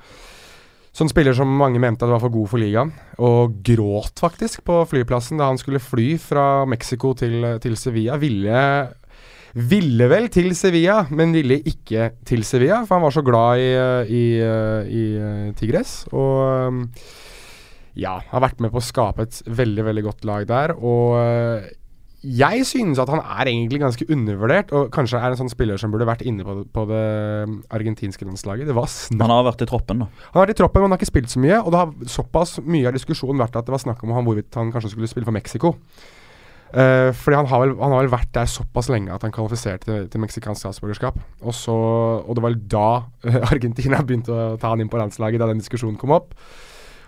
[0.94, 4.82] Sånn spiller som mange mente at var for god for ligaen, og gråt faktisk på
[4.92, 8.18] flyplassen da han skulle fly fra Mexico til, til Sevilla.
[8.20, 8.92] Ville
[9.56, 13.68] Ville vel til Sevilla, men ville ikke til Sevilla, for han var så glad i,
[13.76, 16.06] eh, i, eh, i eh, Tigres.
[16.14, 16.88] Og
[18.00, 20.76] ja, har vært med på å skape et veldig, veldig godt lag der.
[20.80, 21.20] Og
[22.22, 25.92] jeg synes at han er egentlig ganske undervurdert, og kanskje er en sånn spiller som
[25.92, 27.06] burde vært inne på det, på det
[27.50, 28.70] um, argentinske landslaget.
[28.70, 30.08] Det var snakk Han har vært i troppen, da.
[30.30, 31.58] Han har vært i troppen, men han har ikke spilt så mye.
[31.60, 34.60] Og det har såpass mye av diskusjonen vært at det var snakk om han hvorvidt
[34.60, 35.74] han kanskje skulle spille for Mexico.
[36.72, 39.88] Uh, fordi han har, vel, han har vel vært der såpass lenge at han kvalifiserte
[39.88, 41.18] til, til meksikansk statsborgerskap.
[41.44, 41.76] Og, så,
[42.24, 42.90] og det var vel da
[43.28, 46.32] uh, Argentina begynte å ta han inn på landslaget, da den diskusjonen kom opp.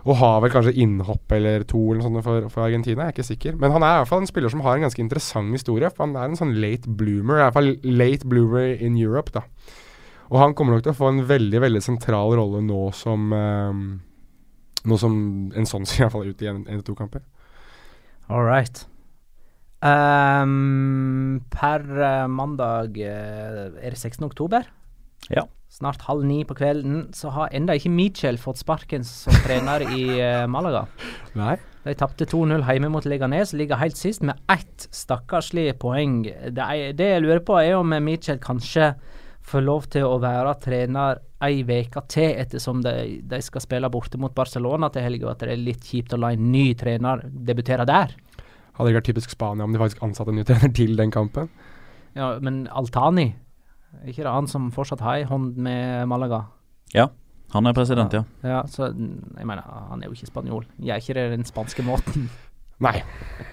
[0.03, 3.15] Og har vel kanskje innhopp eller to eller noe sånt for, for Argentina, jeg er
[3.15, 3.55] ikke sikker.
[3.61, 5.87] Men han er i hvert fall en spiller som har en ganske interessant historie.
[5.93, 9.45] For han er en sånn late bloomer, i hvert fall late bloomer in Europe, da.
[10.27, 13.83] Og han kommer nok til å få en veldig veldig sentral rolle nå som uh,
[14.83, 15.13] Nå som
[15.55, 17.23] en sånn ser i hvert fall ut i en eller to kamper.
[18.27, 18.83] All right.
[19.83, 24.23] Ehm, per eh, mandag eh, er det 16.
[24.29, 24.63] oktober.
[25.33, 25.43] Ja.
[25.73, 27.09] Snart halv ni på kvelden.
[27.15, 30.85] Så har enda ikke Mitchell fått sparken som trener i eh, Malaga.
[31.35, 31.57] Nei.
[31.83, 36.21] De tapte 2-0 hjemme mot Leganes, ligger helt sist med ett stakkarslig poeng.
[36.23, 38.93] Det, er, det jeg lurer på, er om Mitchell kanskje
[39.43, 44.15] får lov til å være trener ei uke til, ettersom de, de skal spille borte
[44.21, 47.83] mot Barcelona til helga, at det er litt kjipt å la en ny trener debutere
[47.89, 48.15] der.
[48.73, 51.49] Hadde ikke vært typisk Spania om de faktisk ansatte en ny trener til den kampen?
[52.17, 53.33] Ja, men Altani,
[54.01, 56.45] er ikke det han som fortsatt har ei hånd med Malaga?
[56.93, 57.09] Ja,
[57.53, 58.23] han er president, ja.
[58.41, 60.65] Ja, så mm, jeg mener, han er jo ikke spanjol.
[60.81, 62.27] Gjør ikke det den spanske måten.
[62.83, 62.97] Nei,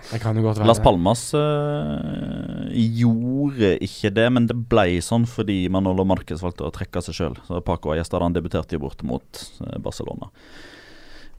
[0.08, 0.68] det kan jo godt være.
[0.70, 6.72] Las Palmas øh, gjorde ikke det, men det ble sånn fordi Manolo Marquez valgte å
[6.74, 7.36] trekke seg sjøl.
[7.66, 10.32] Paco Ayestad han debuterte jo bort mot øh, Barcelona.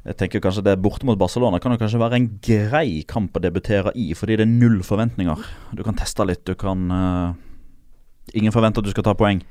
[0.02, 3.42] Jeg tenker kanskje det Borte mot Barcelona kan jo kanskje være en grei kamp å
[3.44, 5.44] debutere i, fordi det er null forventninger.
[5.78, 7.38] Du kan teste litt, du kan uh,
[8.38, 9.42] Ingen forventer at du skal ta poeng.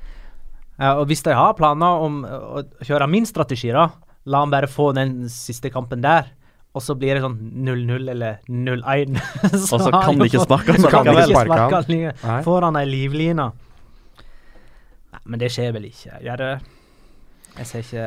[0.81, 3.91] Ja, og hvis de har planer om å kjøre min strategi, da,
[4.31, 6.31] la han bare få den siste kampen der.
[6.71, 7.37] Og så blir det sånn
[7.67, 9.19] 0-0 eller 0-1.
[9.75, 12.05] Og så kan de ikke sparke han Så kan de ikke sparke han.
[12.23, 12.45] han.
[12.47, 13.49] Får han ei livline?
[15.11, 16.21] Nei, men det skjer vel ikke.
[16.25, 16.53] Gjør det?
[17.59, 18.05] Jeg ser ikke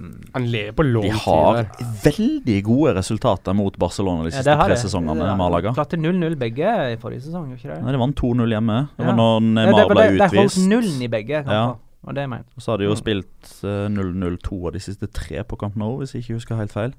[0.00, 1.58] um, Han lever på lånt De har
[2.02, 5.26] veldig gode resultater mot Barcelona de siste ja, tre sesongene.
[5.28, 5.74] Ja, Malaga.
[5.76, 7.76] Klarte 0-0 begge i forrige sesong, ikke det?
[7.84, 8.78] Nei, De vant 2-0 hjemme.
[8.96, 9.10] Det Ja.
[9.12, 9.94] var når Ja, Neymar det utvist.
[9.94, 10.68] ble det- De holdt utvist.
[10.72, 11.62] nullen i begge Ja.
[12.06, 12.44] Og det jeg.
[12.56, 12.96] Og så har de jo Mm.
[12.96, 16.56] spilt eh, 0-0 to av de siste tre på Camp Nou, hvis jeg ikke husker
[16.56, 16.92] helt feil.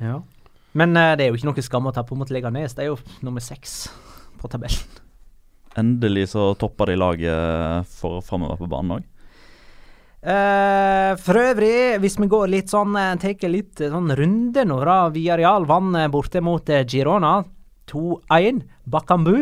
[0.00, 0.20] Ja.
[0.72, 2.74] Men uh, det er jo ikke noe skam å tappe mot Leganes.
[2.76, 3.88] Det er jo nummer seks
[4.40, 4.86] på tabellen.
[5.76, 9.04] Endelig så topper de laget for framover på banen òg.
[10.20, 14.76] Eh, for øvrig, hvis vi går litt sånn uh, Tar litt eh, sånn runde nå,
[14.84, 14.98] da.
[15.14, 17.38] Viareal vant eh, borte mot eh, Girona
[17.88, 18.60] 2-1.
[18.84, 19.38] Bakambu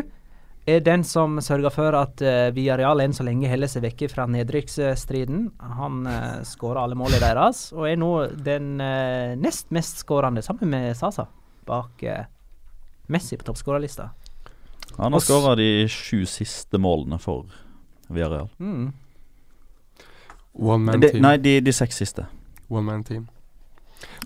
[0.68, 4.26] er den som sørger for at uh, Viareal enn så lenge holder seg vekke fra
[4.30, 5.46] nedrykksstriden.
[5.80, 8.12] Han uh, skårer alle målene deres, og er nå
[8.44, 11.24] den uh, nest mest skårende, sammen med Sasa,
[11.68, 12.28] bak eh,
[13.08, 14.10] Messi på toppskårerlista.
[14.98, 17.48] Han har skåra de sju siste målene for
[18.12, 18.50] Viareal.
[18.60, 18.92] Mm.
[20.58, 21.22] One man De, team.
[21.22, 22.26] nei, de, de seks siste.
[22.68, 23.28] One man team.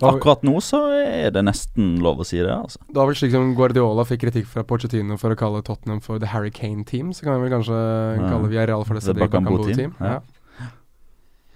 [0.03, 2.49] Akkurat nå så er det nesten lov å si det.
[2.51, 2.79] altså.
[2.89, 6.19] Det var vel slik som Guardiola fikk kritikk fra Porcetino for å kalle Tottenham for
[6.21, 7.11] The Harry Kane Team.
[7.13, 7.77] Så kan vi vel kanskje
[8.17, 8.29] Ja.
[8.29, 9.95] kalle Villarreal for det Bakambu Bakambu Team, Team.
[10.01, 10.19] ja.
[10.59, 10.67] Ja.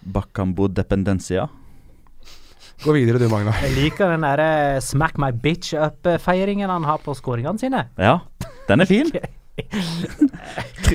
[0.05, 1.49] Bakambo dependencia.
[2.83, 3.51] Gå videre du, Magna.
[3.63, 7.87] Jeg liker den derre smack my bitch up-feiringen han har på skåringene sine.
[7.97, 8.19] Ja,
[8.69, 9.11] den er fin.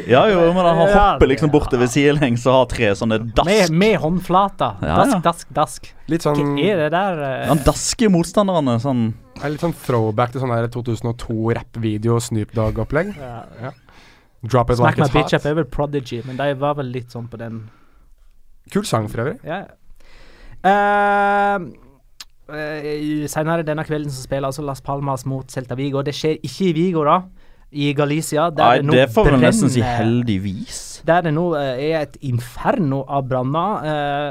[0.07, 3.49] ja jo, men han hopper liksom liksom bortover sidelengs og har tre sånne dask.
[3.49, 4.69] Med, med håndflata.
[4.81, 5.21] Ja, Dask, ja.
[5.27, 5.89] dask, dask.
[6.13, 7.23] Litt Hva sånn, er det der?
[7.27, 7.45] eh?
[7.51, 9.03] Han dasker motstanderne sånn
[9.43, 13.15] er litt sånn throwback til sånn der 2002 rappvideo Snoop Dogg-opplegg.
[13.19, 13.73] Ja.
[14.43, 15.51] Drop it Smack like it's bitch up hot.
[15.51, 17.65] er vel Prodigy, men de var vel litt sånn på den
[18.73, 19.41] Kul sang for øvrig.
[19.45, 19.65] Ja.
[20.63, 21.59] Uh,
[23.31, 26.03] Senere denne kvelden så spiller altså Las Palmas mot Celta Vigo.
[26.07, 27.17] Det skjer ikke i Vigo, da.
[27.73, 28.51] I Galicia.
[28.51, 31.03] Der Nei, det det får vi nesten si heldigvis.
[31.07, 33.87] Der det nå eh, er et inferno av branner.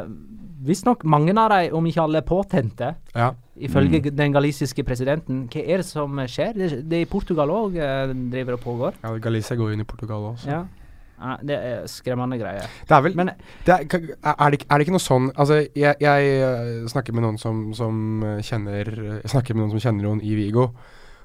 [0.06, 0.12] Uh,
[0.62, 2.92] Visstnok mange av dem, om ikke alle, er påtente.
[3.16, 3.32] Ja.
[3.58, 4.16] Ifølge Mm.
[4.16, 5.48] den galisiske presidenten.
[5.50, 6.54] Hva er det som skjer?
[6.54, 7.74] Det, det er i Portugal òg
[8.32, 8.94] driver og pågår.
[9.04, 10.48] ja, Galicia går inn i Portugal også.
[10.50, 10.62] Ja.
[11.22, 12.66] Ja, det er skremmende greier.
[12.90, 13.30] Det er vel Men
[13.66, 13.84] det er,
[14.24, 17.60] er, det, er det ikke noe sånn Altså, jeg, jeg eh, snakker med noen som,
[17.78, 18.90] som eh, kjenner
[19.22, 20.72] Jeg snakker med noen som kjenner noen i Vigo,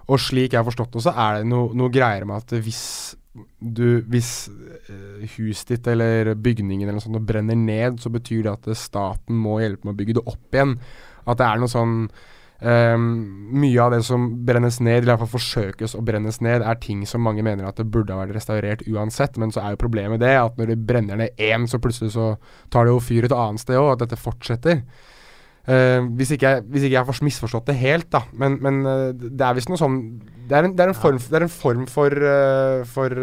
[0.06, 2.84] og slik jeg har forstått det, så er det noe, noe greier med at hvis
[3.60, 4.48] du Hvis
[4.88, 9.58] eh, huset ditt eller bygningen eller sånt brenner ned, så betyr det at staten må
[9.60, 10.72] hjelpe med å bygge det opp igjen.
[11.26, 11.96] At det er noe sånn
[12.60, 13.06] um,
[13.60, 16.80] mye av det som brennes ned, eller i hvert fall forsøkes å brennes ned, er
[16.80, 19.36] ting som mange mener at det burde ha vært restaurert uansett.
[19.42, 22.34] Men så er jo problemet det at når det brenner ned én, så plutselig så
[22.72, 23.92] tar det jo fyr et annet sted òg.
[23.96, 24.80] At dette fortsetter.
[25.66, 28.22] Ehm, hvis, ikke jeg, hvis ikke jeg har misforstått det helt, da.
[28.38, 29.96] Men, men uh, det er visst noe sånn
[30.46, 33.22] Det er en, det er en, form, det er en form for, uh, for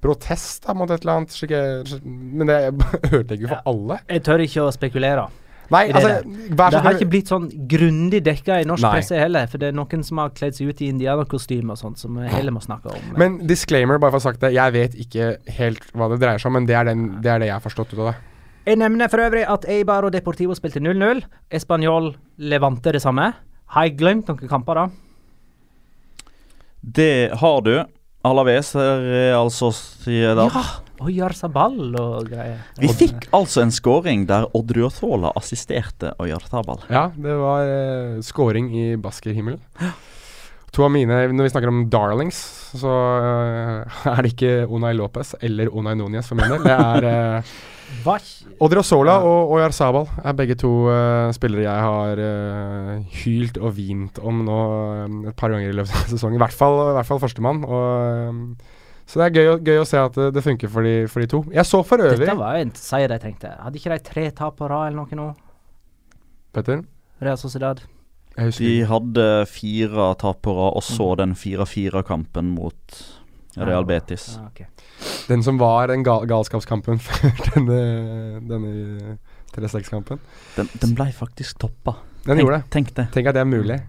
[0.00, 1.36] protest da, mot et eller annet.
[1.36, 2.58] Slik jeg, men det
[3.14, 4.02] hørte jeg ikke for alle.
[4.10, 5.30] jeg tør ikke å spekulere.
[5.70, 6.30] Nei, det altså.
[6.50, 8.90] Det har ikke blitt sånn grundig dekka i norsk Nei.
[8.96, 12.00] presse heller, for det er noen som har kledd seg ut i indianerkostyme og sånt,
[12.02, 13.12] som vi heller må snakke om.
[13.20, 14.50] Men disclaimer, bare for å ha sagt det.
[14.56, 15.30] Jeg vet ikke
[15.60, 17.64] helt hva det dreier seg om, men det er, den, det, er det jeg har
[17.64, 18.16] forstått ut av det.
[18.68, 21.22] Jeg nevner for øvrig at Eibar og Deportivo spilte 0-0.
[21.56, 23.30] Español Levante det samme.
[23.72, 24.84] Har jeg glemt noen kamper, da?
[26.80, 27.72] Det har du.
[28.28, 30.52] Alaves er altså Sociedad.
[30.52, 30.64] Ja!
[31.00, 32.60] Oyarzabal og greier.
[32.76, 36.82] Vi fikk altså en scoring der Odriozola assisterte Oyarzabal.
[36.92, 39.62] Ja, det var uh, scoring i baskerhimmelen.
[40.76, 42.36] To av mine Når vi snakker om darlings,
[42.76, 46.68] så uh, er det ikke Unai Lopez eller Unai Núñez for min del.
[46.68, 47.08] Det er
[47.40, 47.54] uh?
[48.60, 54.42] Odriozola og Oyarzabal er begge to uh, spillere jeg har uh, hylt og vint om
[54.46, 54.58] nå
[55.06, 56.38] um, et par ganger i løpet av sesongen.
[56.38, 57.62] I hvert fall, i hvert fall førstemann.
[57.66, 58.80] Og, eh,
[59.10, 61.30] så det er gøy, gøy å se at det, det funker for de, for de
[61.30, 61.42] to.
[61.54, 63.54] Jeg så for øvrig Dette var jo en seier jeg trengte.
[63.58, 65.30] Hadde ikke de tre tap på rad eller noe nå?
[66.54, 66.84] Petter,
[67.22, 67.82] Real Sociedad.
[68.36, 73.02] jeg De hadde fire tap på rad, og så den 4-4-kampen mot
[73.56, 74.36] Real Betis.
[74.38, 74.66] Ah, okay.
[75.28, 77.80] Den som var den gal galskapskampen før denne,
[78.46, 79.16] denne
[79.56, 80.20] 3-6-kampen.
[80.56, 81.96] Den, den ble faktisk toppa.
[82.24, 82.70] Den Tenk- gjorde det.
[82.70, 83.08] Tenk det.
[83.16, 83.80] Tenk at det er mulig.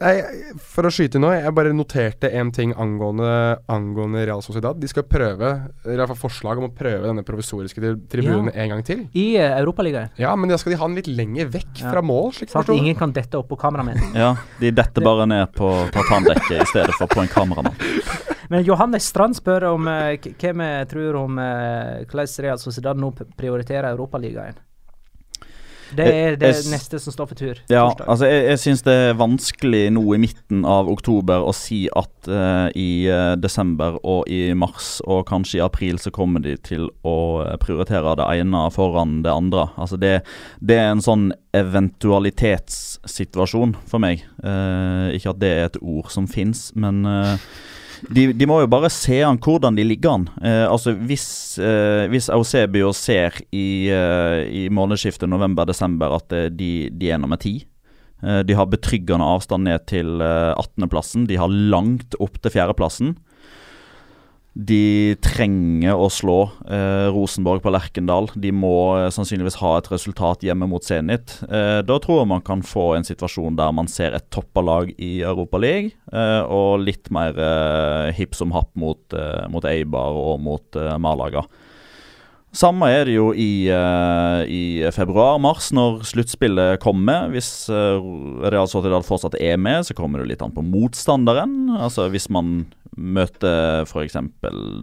[0.00, 4.78] Jeg, for å skyte nå, jeg bare noterte en ting angående, angående Real Sociedad.
[4.80, 5.50] De skal prøve,
[5.84, 8.62] eller i hvert fall forslag om å prøve denne provisoriske tribunen Ja.
[8.62, 9.02] en gang til.
[9.12, 10.08] I uh, Europaligaen.
[10.16, 11.92] Ja, men da skal de ha den litt lenger vekk Ja.
[11.92, 14.00] fra mål, slik Sånn at ingen kan dette opp på kameramenn.
[14.16, 17.76] Ja, De detter bare ned på tartandekket i stedet for på en kameramann.
[18.50, 22.96] Men Johannes Strand spør om uh, k- hva vi tror om uh, hvordan Real Sociedad
[22.98, 24.58] nå prioriterer Europaligaen.
[25.90, 27.58] Det er det jeg neste som står for tur.
[27.66, 28.06] Ja, torsdag.
[28.12, 32.28] altså jeg, jeg syns det er vanskelig nå i midten av oktober å si at
[32.30, 36.86] uh, i eh, desember og i mars og kanskje i april så kommer de til
[37.02, 39.66] å eh, prioritere det ene foran det andre.
[39.74, 40.22] Altså det,
[40.62, 44.22] det er en sånn eventualitetssituasjon for meg.
[44.44, 47.34] Uh, ikke at det er et ord som fins, men eh,
[48.08, 50.26] de, de må jo bare se an hvordan de ligger an.
[50.42, 56.90] Eh, altså Hvis, eh, hvis Eusebio ser i, eh, i månedsskiftet november-desember at eh, de,
[56.92, 57.58] de er nummer ti
[58.22, 61.26] eh, De har betryggende avstand ned til eh, 18.-plassen.
[61.28, 63.16] De har langt opp til fjerdeplassen.
[64.52, 68.26] De trenger å slå eh, Rosenborg på Lerkendal.
[68.34, 71.36] De må eh, sannsynligvis ha et resultat hjemme mot Zenit.
[71.46, 74.90] Eh, da tror jeg man kan få en situasjon der man ser et toppa lag
[74.98, 80.42] i Europaligaen, eh, og litt mer eh, hipp som happ mot, eh, mot Eibar og
[80.42, 81.46] mot eh, Malaga.
[82.50, 87.28] Samme er det jo i, uh, i februar-mars, når sluttspillet kommer.
[87.30, 88.02] Hvis uh,
[88.42, 91.70] Real Sociedad fortsatt er med, så kommer det litt an på motstanderen.
[91.78, 92.64] Altså Hvis man
[92.98, 94.18] møter f.eks.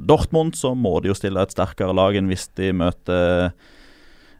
[0.07, 3.51] Dortmund, så må de jo stille et sterkere lag enn hvis de møter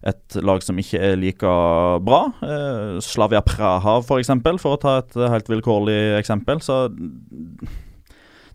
[0.08, 1.60] et lag som ikke er like
[2.08, 2.22] bra.
[2.40, 6.64] Uh, Slavia Praha, for eksempel, for å ta et helt vilkårlig eksempel.
[6.64, 6.86] Så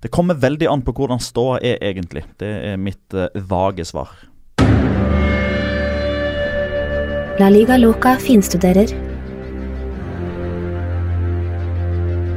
[0.00, 2.24] det kommer veldig an på hvordan ståa er egentlig.
[2.40, 4.16] Det er mitt uh, vage svar.
[7.40, 8.88] La Liga Loca finstuderer.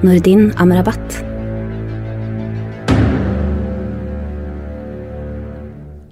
[0.06, 1.18] Nordin Amrabat.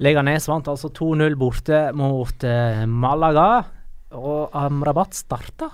[0.03, 3.63] Leganes vant altså 2-0 borte mot eh, Malaga.
[4.13, 5.71] Og Amrabat starta.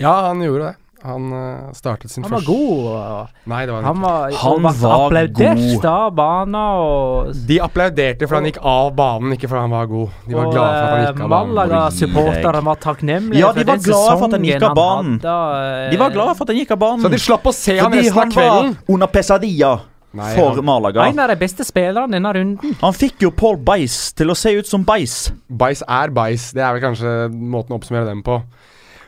[0.00, 0.89] Ja, han gjorde det.
[1.02, 3.28] Han uh, startet sin første Han var god.
[3.48, 4.04] Nei, det var han, Han ikke.
[4.04, 5.84] var, Han var applaudert god.
[5.90, 10.08] av bana Og, De applauderte for han gikk av banen, ikke fordi han var god.
[10.26, 11.54] De var og glade for at han eh, gikk av banen.
[11.54, 15.14] Malaga-supporterne var takknemlige Ja, de var den glade for at han gikk av banen.
[15.24, 17.04] hadde, eh, De var glade for at han gikk av banen.
[17.06, 18.76] Så de slapp å se han resten av kvelden.
[18.76, 19.72] var under pesadilla
[20.12, 21.04] Nei, for han- Malaga.
[21.06, 22.76] En av de beste spillerne denne runden.
[22.80, 25.30] Han fikk jo Paul Beis til å se ut som Beis.
[25.48, 28.42] Beis er Beis Det er vel kanskje måten å oppsummere dem på.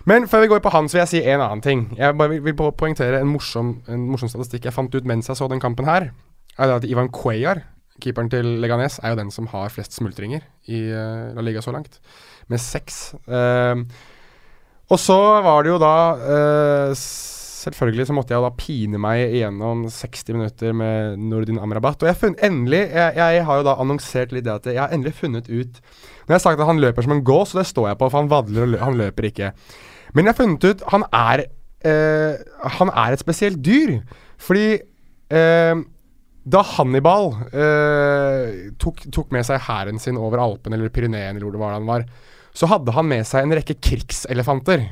[0.08, 1.84] Men før vi går på han, så vil jeg si en annen ting.
[1.98, 5.38] Jeg bare vil, vil poengtere en morsom, en morsom statistikk jeg fant ut mens jeg
[5.38, 6.10] så den kampen her.
[6.58, 7.62] Er det at Ivan Cuellar,
[8.02, 10.42] keeperen til Leganes, er jo den som har flest smultringer
[10.72, 12.00] i eh, La Liga så langt,
[12.50, 13.12] med seks.
[13.30, 13.84] Uh,
[14.90, 17.04] og så var det jo da uh,
[17.62, 22.00] Selvfølgelig så måtte jeg da pine meg igjennom 60 minutter med Nordin Amrabat.
[22.02, 24.90] Og jeg funnet, endelig jeg, jeg har jo da annonsert litt det at jeg har
[24.90, 27.68] endelig funnet ut Når jeg har sagt at han løper som en gås, og det
[27.70, 29.52] står jeg på, for han vadler og løper, han løper ikke.
[30.12, 31.44] Men jeg har funnet ut han er
[31.88, 33.98] eh, Han er et spesielt dyr.
[34.42, 34.66] Fordi
[35.32, 35.82] eh,
[36.42, 41.54] da Hannibal eh, tok, tok med seg hæren sin over Alpene eller Pyreneen, eller hvor
[41.54, 42.06] det var han var,
[42.52, 44.82] så hadde han med seg en rekke krigselefanter.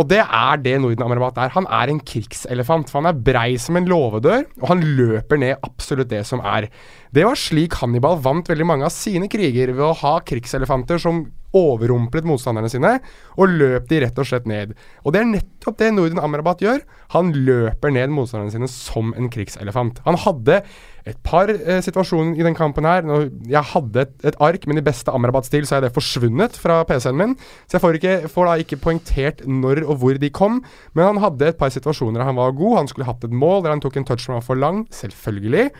[0.00, 1.52] Og det er det Norden Amrabat er.
[1.52, 2.88] Han er en krigselefant.
[2.88, 6.70] For han er brei som en låvedør, og han løper ned absolutt det som er.
[7.12, 11.26] Det var slik Hannibal vant veldig mange av sine kriger, ved å ha krigselefanter som
[11.56, 12.94] overrumplet motstanderne sine,
[13.36, 14.72] og løp de rett og slett ned.
[15.04, 16.82] Og det er nettopp det Norden Amrabat gjør.
[17.16, 20.00] Han løper ned motstanderne sine som en krigselefant.
[20.06, 20.62] Han hadde
[21.08, 23.02] et par eh, situasjoner i den kampen her.
[23.06, 23.18] Nå,
[23.50, 27.18] jeg hadde et, et ark, men i beste Amrabat-stil så er det forsvunnet fra PC-en
[27.18, 27.34] min.
[27.66, 30.62] Så jeg får, ikke, får da ikke poengtert når og hvor de kom.
[30.94, 32.78] Men han hadde et par situasjoner der han var god.
[32.84, 34.84] Han skulle hatt et mål der han tok en touch som var for lang.
[34.94, 35.70] Selvfølgelig.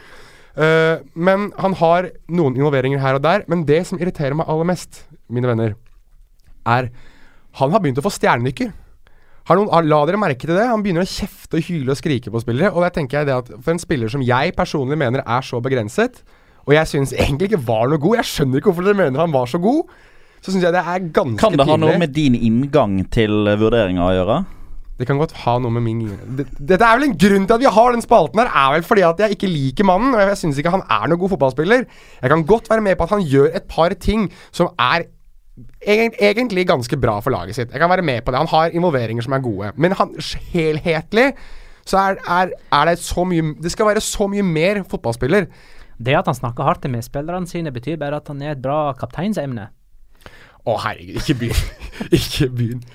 [0.53, 3.47] Eh, men han har noen involveringer her og der.
[3.51, 5.75] Men det som irriterer meg aller mest, mine venner,
[6.69, 6.93] er
[7.59, 8.71] han har begynt å få stjernenykker.
[9.51, 10.69] Har noen, la dere merke til det?
[10.71, 12.71] Han begynner å kjefte og hyle og skrike på spillere.
[12.71, 15.61] Og der tenker jeg det at For en spiller som jeg personlig mener er så
[15.65, 16.23] begrenset,
[16.63, 19.35] og jeg syns egentlig ikke var noe god Jeg skjønner ikke hvorfor dere mener han
[19.35, 19.91] var så god.
[20.43, 21.43] Så syns jeg det er ganske pinlig.
[21.43, 24.37] Kan det ha noe med din inngang til eh, vurderinga å gjøre?
[25.03, 26.03] Det kan godt ha noe med min
[26.39, 28.85] det, Dette er vel en grunn til at vi har den spalten her, er vel
[28.87, 30.15] fordi at jeg ikke liker mannen.
[30.15, 31.83] Og jeg syns ikke han er noen god fotballspiller.
[32.23, 35.09] Jeg kan godt være med på at han gjør et par ting som er
[35.83, 37.75] egentlig ganske bra for laget sitt.
[37.75, 38.39] Jeg kan være med på det.
[38.39, 39.73] Han har involveringer som er gode.
[39.77, 40.15] Men han,
[40.55, 41.33] helhetlig
[41.87, 45.49] så er, er, er det så mye Det skal være så mye mer fotballspiller.
[45.99, 48.93] Det at han snakker hardt til medspillerne sine, betyr bare at han er et bra
[48.99, 49.67] kapteinsemne.
[50.63, 51.67] Å, herregud, ikke begynn.
[52.19, 52.87] ikke begynn.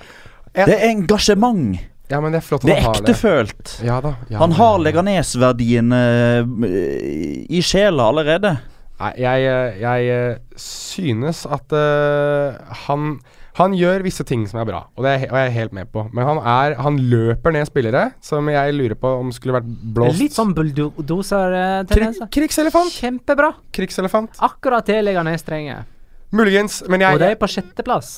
[0.56, 1.76] Det er engasjement.
[2.08, 3.12] Ja, men det er flott at Det er han har det.
[3.12, 3.72] ektefølt.
[3.84, 4.14] Ja da.
[4.32, 8.56] Ja, Han har Leganes-verdien eh, i sjela allerede.
[8.98, 12.56] Nei, jeg, eh, jeg eh, synes at uh,
[12.86, 13.18] han
[13.58, 15.88] han gjør visse ting som er bra, og det er, og jeg er helt med
[15.90, 16.04] på.
[16.14, 20.20] Men han, er, han løper ned spillere som jeg lurer på om skulle vært blåst.
[20.20, 22.30] Litt sånn Krig, bulldoser-tendenser.
[22.36, 22.94] krigselefant.
[22.94, 23.50] Kjempebra.
[23.74, 24.38] Krigselefant.
[24.46, 25.88] Akkurat det Leganes trenger.
[26.30, 28.12] Muligens, men jeg, Og det er på sjetteplass.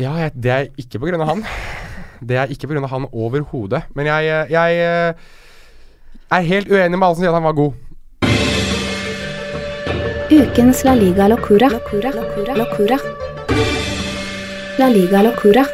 [0.00, 1.46] Ja, jeg, det er ikke på grunn av han.
[2.20, 3.82] Det er ikke av han overhodet.
[3.94, 5.14] Men jeg, eh, jeg eh,
[6.30, 7.72] er helt uenig med alle som sier at han var god.
[10.30, 11.68] Ukens La Liga Locura.
[11.68, 12.10] Locura.
[12.14, 12.54] Locura.
[12.54, 12.98] Locura.
[14.78, 15.64] La Liga Locura.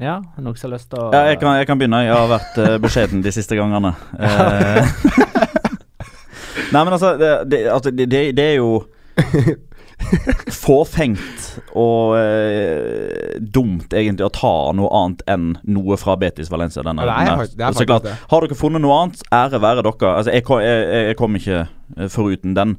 [0.00, 2.02] Ja, noen som har lyst til å Ja, jeg kan, jeg kan begynne.
[2.04, 3.94] Jeg har vært uh, beskjeden de siste gangene.
[6.74, 8.84] Nei, men altså Det, det, altså, det, det, det er jo
[10.64, 16.82] fåfengt og eh, dumt egentlig å ta noe annet enn noe fra Betis Valencia.
[16.86, 18.16] Denne, det er faktisk- det er Så faktisk klart, det.
[18.30, 20.12] Har dere funnet noe annet, ære være dere.
[20.16, 21.60] Altså, jeg, kom- jeg, jeg, jeg kom ikke
[21.98, 22.76] eh, foruten den.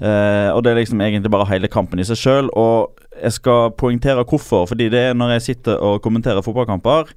[0.00, 2.50] Eh, og det er liksom egentlig bare hele kampen i seg sjøl.
[2.56, 2.92] Og
[3.22, 4.66] jeg skal poengtere hvorfor.
[4.70, 7.10] Fordi det er når jeg sitter og kommenterer fotballkamper,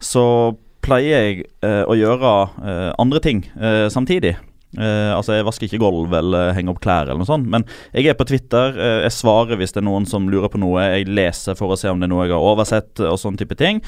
[0.00, 2.30] så pleier jeg eh, å gjøre
[2.64, 4.36] eh, andre ting eh, samtidig.
[4.78, 8.06] Eh, altså Jeg vasker ikke gulv eller henger opp klær, eller noe sånt men jeg
[8.06, 8.76] er på Twitter.
[8.76, 10.84] Uh, jeg svarer hvis det er noen som lurer på noe.
[10.94, 13.56] Jeg leser for å se om det er noe jeg har oversett, og sånn type
[13.58, 13.80] ting.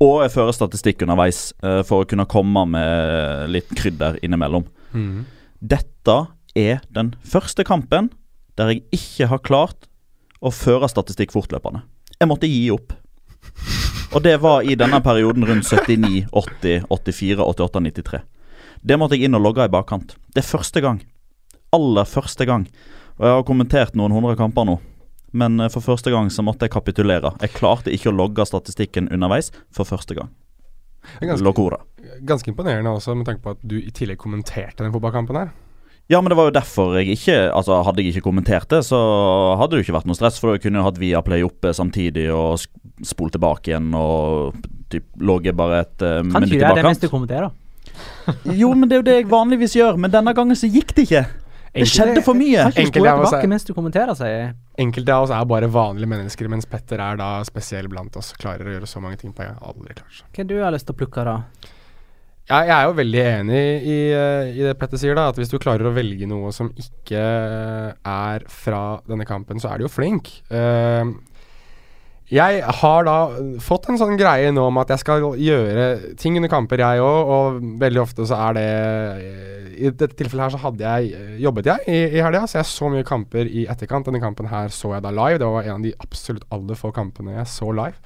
[0.00, 4.64] Og jeg fører statistikk underveis uh, for å kunne komme med litt krydder innimellom.
[5.60, 6.16] Dette
[6.58, 8.10] er den første kampen
[8.58, 9.86] der jeg ikke har klart
[10.40, 11.84] å føre statistikk fortløpende.
[12.16, 12.96] Jeg måtte gi opp.
[14.10, 18.22] Og det var i denne perioden rundt 79, 80, 84, 88, 93.
[18.80, 20.14] Det måtte jeg inn og logge i bakkant.
[20.32, 21.02] Det er første gang.
[21.76, 22.66] Aller første gang.
[23.20, 24.78] Og jeg har kommentert noen hundre kamper nå.
[25.36, 27.34] Men eh, for første gang så måtte jeg kapitulere.
[27.44, 30.32] Jeg klarte ikke å logge statistikken underveis for første gang.
[31.20, 31.78] Ganske, Locora.
[32.28, 35.52] ganske imponerende også, med tanke på at du i tillegg kommenterte den fotballkampen her.
[36.10, 38.98] Ja, men det var jo derfor jeg ikke Altså, hadde jeg ikke kommentert det, så
[39.60, 42.26] hadde det jo ikke vært noe stress, for da kunne jeg hatt Viaplay oppe samtidig
[42.34, 44.58] og spole spolt tilbake igjen og
[44.92, 47.52] typ logget bare et uh, Kan minutt ikke i gjøre det mens du kommenterer.
[48.44, 51.06] Jo, men det er jo det jeg vanligvis gjør, men denne gangen så gikk det
[51.08, 51.24] ikke.
[51.70, 52.64] Det skjedde for mye.
[52.72, 54.54] Kan ikke du Enkelte spole av oss er- tilbake mens du kommenterer, sier jeg.
[54.82, 58.32] Enkelte av oss er bare vanlige mennesker, mens Petter er da spesiell blant oss.
[58.40, 59.60] Klarer å gjøre så mange ting på en gang.
[59.70, 60.24] Aldri klart.
[60.34, 61.36] Hva du har lyst til å plukke, da?
[62.50, 65.28] Ja, jeg er jo veldig enig i, eh, i det Petter sier, da.
[65.30, 69.70] At hvis du klarer å velge noe som ikke eh, er fra denne kampen, så
[69.70, 70.32] er du jo flink.
[70.50, 71.04] Eh,
[72.30, 73.16] jeg har da
[73.62, 75.86] fått en sånn greie nå om at jeg skal gjøre
[76.20, 77.32] ting under kamper, jeg òg.
[77.34, 78.66] Og veldig ofte så er det
[79.80, 82.68] I dette tilfellet her så hadde jeg eh, jobbet jeg i, i helga, så jeg
[82.70, 84.06] så mye kamper i etterkant.
[84.06, 85.40] Denne kampen her så jeg da live.
[85.42, 87.98] Det var en av de absolutt aller få kampene jeg så live.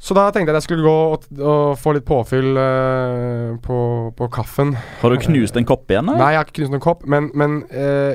[0.00, 3.80] Så da tenkte jeg at jeg skulle gå og, og få litt påfyll uh, på,
[4.16, 4.72] på kaffen.
[5.02, 6.08] Har du knust en kopp igjen?
[6.08, 6.22] eller?
[6.22, 8.14] Nei, jeg har ikke knust noen kopp, men, men uh,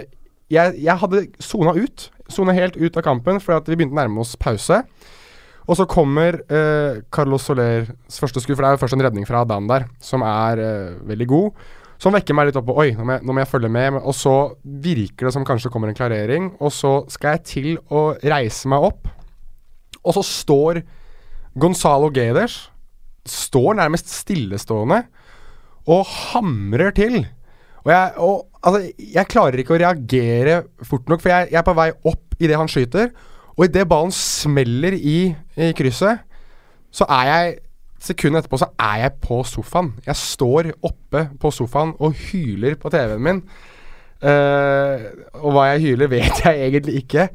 [0.50, 2.08] jeg, jeg hadde sona ut.
[2.32, 4.82] Sona helt ut av kampen fordi vi begynte å nærme oss pause.
[5.66, 9.26] Og så kommer eh, Carlos Solers første skudd, for det er jo først en redning
[9.26, 11.66] fra Dan der, som er eh, veldig god.
[12.02, 13.98] Som vekker meg litt opp på Oi, nå må, jeg, nå må jeg følge med.
[14.04, 18.08] Og så virker det som kanskje kommer en klarering, og så skal jeg til å
[18.22, 19.10] reise meg opp.
[20.06, 20.84] Og så står
[21.58, 22.66] Gonzalo Gaders,
[23.26, 25.00] Står nærmest stillestående
[25.90, 27.24] og hamrer til.
[27.86, 28.82] Og jeg, og, altså,
[29.14, 32.58] jeg klarer ikke å reagere fort nok, for jeg, jeg er på vei opp idet
[32.58, 33.12] han skyter.
[33.56, 35.20] Og idet ballen smeller i,
[35.56, 36.26] i krysset,
[36.96, 37.62] så er jeg
[38.06, 39.88] Sekundet etterpå så er jeg på sofaen.
[40.06, 43.40] Jeg står oppe på sofaen og hyler på TV-en min.
[44.22, 45.08] Uh,
[45.42, 47.30] og hva jeg hyler, vet jeg egentlig ikke.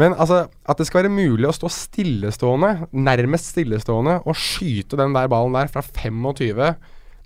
[0.00, 5.14] Men altså, at det skal være mulig å stå stillestående, nærmest stillestående, og skyte den
[5.14, 6.74] der ballen der fra 25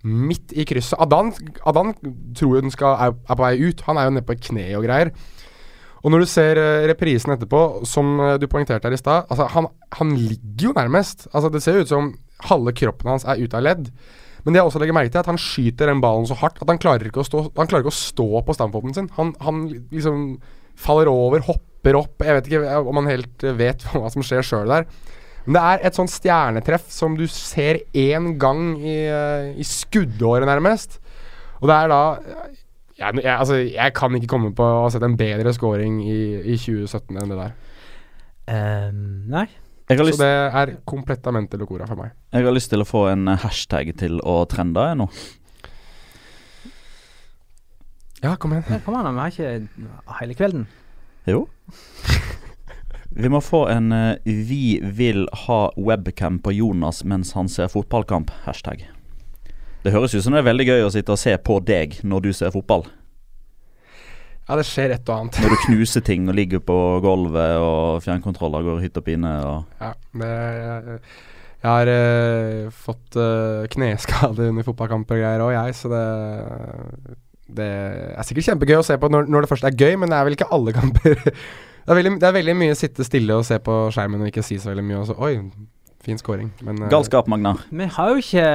[0.03, 1.31] midt i krysset Adan,
[1.69, 1.93] Adan
[2.37, 3.85] tror jo den skal, er, er på vei ut.
[3.87, 5.13] Han er jo nede på et kne og greier.
[6.03, 9.47] Og når du ser eh, reprisen etterpå, som eh, du poengterte her i stad altså,
[9.55, 11.29] han, han ligger jo nærmest.
[11.31, 12.11] Altså, det ser jo ut som
[12.49, 13.93] halve kroppen hans er ute av ledd.
[14.43, 16.59] Men det jeg også legger merke til, er at han skyter den ballen så hardt
[16.59, 19.11] at han klarer ikke å stå, ikke å stå på stamfoten sin.
[19.19, 20.25] Han, han liksom
[20.83, 22.25] faller over, hopper opp.
[22.25, 24.89] Jeg vet ikke om han helt eh, vet hva som skjer sjøl der.
[25.45, 30.47] Men det er et sånt stjernetreff som du ser én gang i, eh, i skuddåret,
[30.47, 31.01] nærmest.
[31.61, 32.03] Og det er da
[33.03, 36.21] jeg, jeg, altså, jeg kan ikke komme på å ha sett en bedre scoring i,
[36.55, 37.53] i 2017 enn det der.
[38.53, 39.47] Um, nei.
[39.91, 40.33] Jeg har, Så det
[40.63, 42.13] er komplettamente locora for meg.
[42.33, 45.09] jeg har lyst til å få en eh, hashtag til å trende jeg nå.
[48.23, 48.65] Ja, kom igjen.
[48.71, 50.69] Ja, Kom an, vi har ikke hele kvelden.
[51.27, 51.49] Jo.
[53.15, 58.31] Vi må få en uh, 'Vi vil ha webcam på Jonas mens han ser fotballkamp'.
[58.45, 58.89] Hashtag.
[59.85, 62.21] Det høres ut som det er veldig gøy å sitte og se på deg når
[62.21, 62.87] du ser fotball.
[64.49, 65.39] Ja, det skjer et og annet.
[65.43, 69.33] Når du knuser ting og ligger på gulvet og fjernkontroller går hytt og pine.
[69.47, 69.93] Og Ja,
[70.23, 70.31] det,
[71.63, 76.07] jeg, har eh, fått uh, kneskade under fotballkamper og greier òg, jeg, så det
[77.53, 77.69] Det
[78.17, 80.27] er sikkert kjempegøy å se på når, når det først er gøy, men det er
[80.27, 81.23] vel ikke alle kamper.
[81.83, 84.45] Det, er veldig, det er veldig mye sitte stille og se på skjermen og ikke
[84.47, 85.35] si så veldig mye, og så Oi,
[86.03, 86.51] fin scoring.
[86.67, 87.63] Men eh, Galskap, Magnar.
[87.71, 88.47] Vi har jo ikke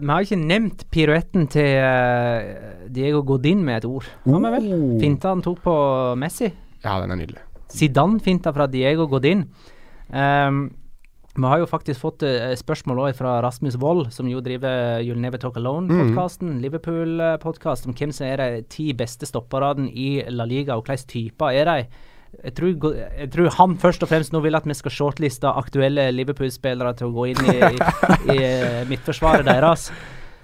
[0.00, 4.08] Vi har ikke nevnt piruetten til eh, Diego Godin med et ord.
[4.26, 4.68] Har vi vel?
[5.02, 5.76] Finta han tok på
[6.18, 6.50] Messi.
[6.84, 7.42] Ja, den er nydelig.
[7.68, 9.48] Zidane-finta fra Diego Godin.
[10.08, 10.68] Um,
[11.38, 15.20] vi har jo faktisk fått eh, spørsmål også fra Rasmus Wold, som jo driver You'll
[15.22, 16.56] Never Talk Alone-podkasten.
[16.64, 21.54] Liverpool-podkast om hvem som er de ti beste stopperne i La Liga, og hvilke typer
[21.54, 22.06] er de.
[22.44, 26.04] Jeg tror, jeg tror han først og fremst nå vil at vi skal shortliste aktuelle
[26.14, 29.88] Liverpool-spillere til å gå inn i, i, i eh, midtforsvaret deres.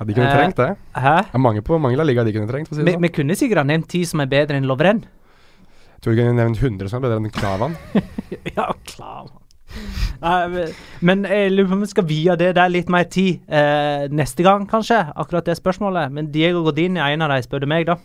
[0.00, 0.70] Ja, De kunne Eh, trengt det.
[0.98, 1.16] Hæ?
[1.28, 2.72] Det er mange på mange La Liga de kunne trengt.
[2.72, 3.04] Si Vi, sånn.
[3.04, 5.04] vi kunne sikkert ha nevnt ti som er bedre enn Lovren.
[5.04, 7.76] Jeg tror vi kunne nevnt 100 som er bedre enn Klavan.
[8.58, 9.38] ja, Klavan.
[10.22, 10.66] Nei,
[11.02, 14.42] men- jeg lurer på om vi skal vie det der litt mer tid eh, neste
[14.46, 14.98] gang, kanskje.
[15.14, 16.10] Akkurat det spørsmålet.
[16.14, 17.96] Men Diego Godin er en av de, spør du meg, da.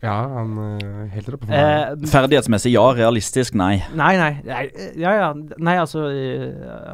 [0.00, 1.60] Ja, han uh, helt oppe for meg.
[1.60, 3.82] Eh, Ferdighetsmessig ja, realistisk nei.
[3.92, 4.62] nei, nei, nei.
[4.96, 5.26] Ja, ja.
[5.36, 6.46] Nei, altså eh,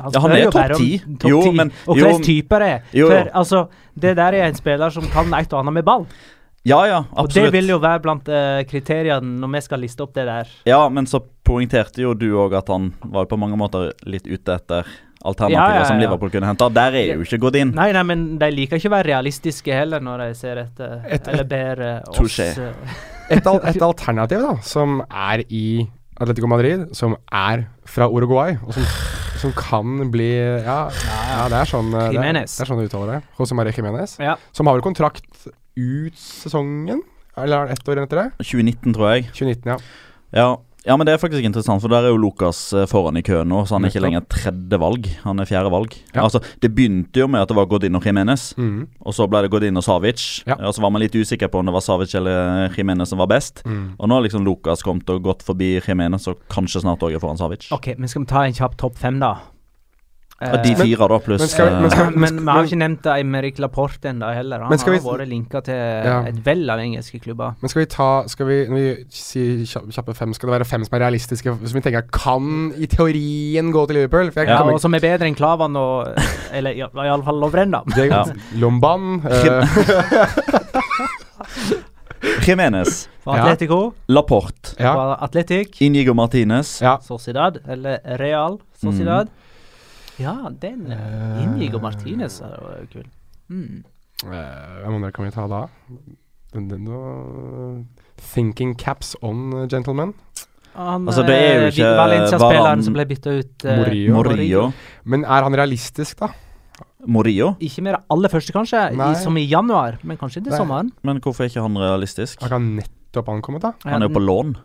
[0.03, 0.89] Han Ja, han er jo topp top ti.
[1.23, 2.89] Top Jo, ti, men- Og hvilken type det er.
[2.99, 3.11] jo.
[3.13, 6.07] For altså, det der er en spiller som kan et og annet med ball.
[6.67, 7.29] Ja, ja, absolutt.
[7.29, 10.51] Og det vil jo være blant uh, kriteriene når vi skal liste opp det der.
[10.67, 14.27] Ja, men så poengterte jo du òg at han var jo på mange måter litt
[14.27, 14.89] ute etter
[15.25, 15.99] alternativer Ja, ja, som.
[16.01, 16.69] Liverpool kunne henta.
[16.73, 17.73] Der er jo ikke gått inn.
[17.77, 21.29] Nei, nei, men de liker ikke å være realistiske heller når de ser etter Et-
[21.33, 22.73] Eller ber eh, oss eh,
[23.31, 25.87] Et, al et alternativ da, som er i
[26.21, 28.87] Atletico Madrid, som er fra Uruguay, og som,
[29.43, 30.31] som kan bli
[30.65, 30.87] Ja,
[31.29, 33.21] ja det er sånn eh, det er, det er sånn du uttaler det.
[33.39, 34.17] José Marie Jimenez.
[34.23, 34.37] Ja.
[34.57, 37.03] Som har vel kontrakt ut sesongen?
[37.37, 38.29] Eller er det ett år etter det?
[38.41, 39.27] 2019, tror jeg.
[39.37, 39.77] 2019, ja.
[40.33, 40.47] Ja.
[40.87, 43.49] Ja, men det er faktisk interessant, for der er jo Lucas eh, foran i køen
[43.51, 45.97] nå, så han er ikke lenger tredje valg, han er fjerde valg.
[46.15, 46.23] Ja.
[46.23, 48.87] Altså, Det begynte jo med at det var Godin og Jimenez, mm.
[49.03, 50.45] og så ble det Godin og Savic.
[50.47, 50.59] Ja.
[50.63, 53.31] Og så var man litt usikker på om det var Savic eller Jimenez som var
[53.35, 53.65] best.
[53.67, 53.97] Mm.
[53.99, 57.23] Og nå har liksom Lukas kommet og gått forbi Jimenez, og kanskje snart òg er
[57.23, 57.67] foran Savic.
[57.75, 59.35] OK, men skal vi ta en kjapp topp fem, da?
[60.39, 62.77] Ja, de Eh, fire, da, pluss men skal vi- men skal- men vi har ikke
[62.77, 64.59] nevnt Eimerick Laporte ennå heller.
[64.59, 66.19] Han har vi- vært linka til Ja.
[66.29, 67.55] et vell av engelske klubber.
[67.63, 70.85] Men skal vi ta Skal vi, når vi sier kjappe, fem, skal det være fem
[70.85, 74.31] som er realistiske, som vi tenker kan i teorien gå til Liverpool?
[74.31, 76.09] For jeg Ja, og som er bedre enn Klavan og
[76.53, 77.81] Eller ja, i alle fall Lovren, da.
[77.97, 78.25] Ja.
[78.57, 79.67] Lomban eh,
[82.47, 83.43] Jimenez, For Ja.
[83.45, 84.93] Atletico, Laporte, Ja.
[84.95, 86.81] for Atletic, Inigo Martinez.
[86.81, 86.99] ja.
[87.01, 89.29] Sociedad, eller Real Sociedad.
[90.21, 93.07] Ja, den uh, Inigo Martinez er jo kul.
[93.53, 93.83] Mm.
[94.25, 95.67] Uh, Hvem andre kan vi ta da?
[96.55, 97.85] Den, den, nå-
[98.33, 100.15] thinking caps on, uh, gentlemen.
[100.77, 103.55] Han, Altså, det er jo eh, ikke Valencia-spilleren som ble bytta ut.
[103.65, 104.17] Uh, Murillo.
[104.19, 104.65] Morillo.
[105.05, 106.31] Men er han realistisk, da?
[107.07, 107.55] Morillo?
[107.65, 110.91] Ikke med det aller første, kanskje, i, som i januar, men kanskje til sommeren.
[111.07, 112.41] Men hvorfor er ikke han realistisk?
[112.45, 113.73] Han kan nettopp ankommet, da?
[113.89, 114.57] Han er jo på lån.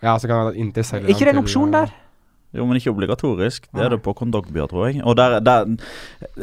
[0.00, 1.94] Ja, så kan han Ikke det en han opsjon eh, der?
[2.50, 3.68] Jo, men ikke obligatorisk.
[3.70, 5.04] Det er det på Kondogbia, tror jeg.
[5.06, 5.68] Og der, der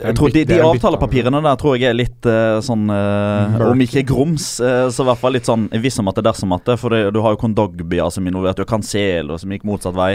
[0.05, 4.05] jeg tror de, de avtalepapirene der tror jeg er litt uh, sånn uh, Om ikke
[4.08, 6.64] grums, uh, så i hvert fall litt sånn viss om at det er dersom at
[6.70, 6.78] det.
[6.80, 9.99] For det, du har jo Kondogbia som er involvert, du har Cancelo som gikk motsatt
[9.99, 10.14] vei.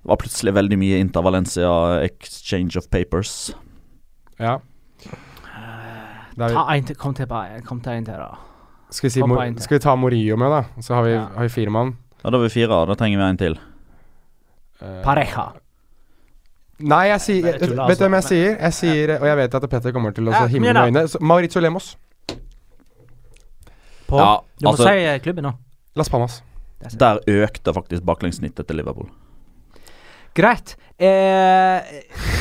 [0.00, 1.70] Det var plutselig veldig mye Inter Valencia
[2.02, 3.52] exchange of papers.
[4.40, 4.58] Ja.
[6.40, 8.34] Ta en til, kom til, bare- kom til en til, da.
[8.90, 9.20] skal, vi si,
[9.62, 10.62] skal vi ta Morio med, da?
[10.82, 11.26] Så har vi, Ja.
[11.36, 11.96] har vi fire mann.
[12.24, 13.58] Ja, Da har vi fire, da trenger vi en til.
[14.82, 15.52] Eh, Pareja.
[16.80, 18.28] Nei, jeg sier jeg Vet du hvem jeg altså.
[18.28, 18.54] sier?
[18.56, 21.20] Jeg sier, og jeg vet at Petter kommer til å Ja, himle med øynene.
[21.20, 21.96] Maurizio Lemos.
[24.08, 24.16] På.
[24.18, 25.52] Ja, du må altså- si eh, klubben nå.
[25.96, 26.42] Las Palmas.
[26.96, 29.10] Der økte faktisk baklengssnittet til Liverpool.
[30.34, 30.76] Greit.
[30.98, 31.06] Eh,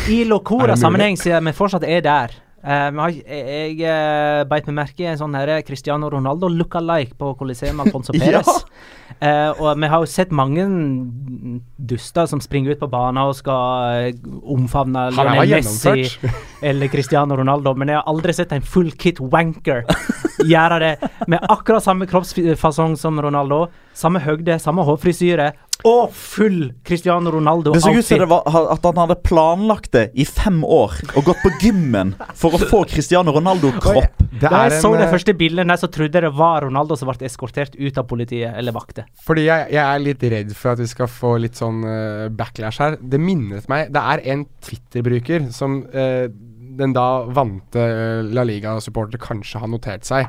[0.08, 0.80] I Er Locora det mulig?
[0.80, 2.30] sammenheng, siden vi fortsatt er der
[2.64, 7.38] ikke- jeg jeg uh, beit meg merke i en sånn her Cristiano Ronaldo look-alike på
[7.38, 8.20] Coliseum Alfonso Ja.
[8.42, 8.66] Perez.
[9.22, 10.64] Eh, og vi har jo sett mange
[11.78, 14.14] duster som springer ut på banen og skal
[14.48, 16.06] omfavne Lionel Messi
[16.64, 19.84] eller Cristiano Ronaldo, men jeg har aldri sett en full kit wanker
[20.54, 20.94] gjøre det
[21.28, 23.66] med akkurat samme kroppsfasong som Ronaldo.
[24.00, 25.52] Samme høgde, samme hårfrisyre
[25.88, 27.72] og full Cristiano Ronaldo.
[27.74, 28.40] Det så ut som det
[28.76, 32.82] at han hadde planlagt det i fem år og gått på gymmen for å få
[32.90, 34.20] Cristiano Ronaldo-kropp.
[34.40, 36.98] Da jeg så en, de eh, første bildet, der, så trodde jeg det var Ronaldo
[37.00, 39.08] som ble eskortert ut av politiet eller vakter.
[39.24, 42.84] Fordi jeg, jeg er litt redd for at vi skal få litt sånn uh, backlash
[42.84, 43.00] her.
[43.00, 46.28] Det minnet meg Det er en Twitter-bruker som uh,
[46.80, 47.86] den da vante
[48.30, 50.28] La Liga-supporter kanskje har notert seg.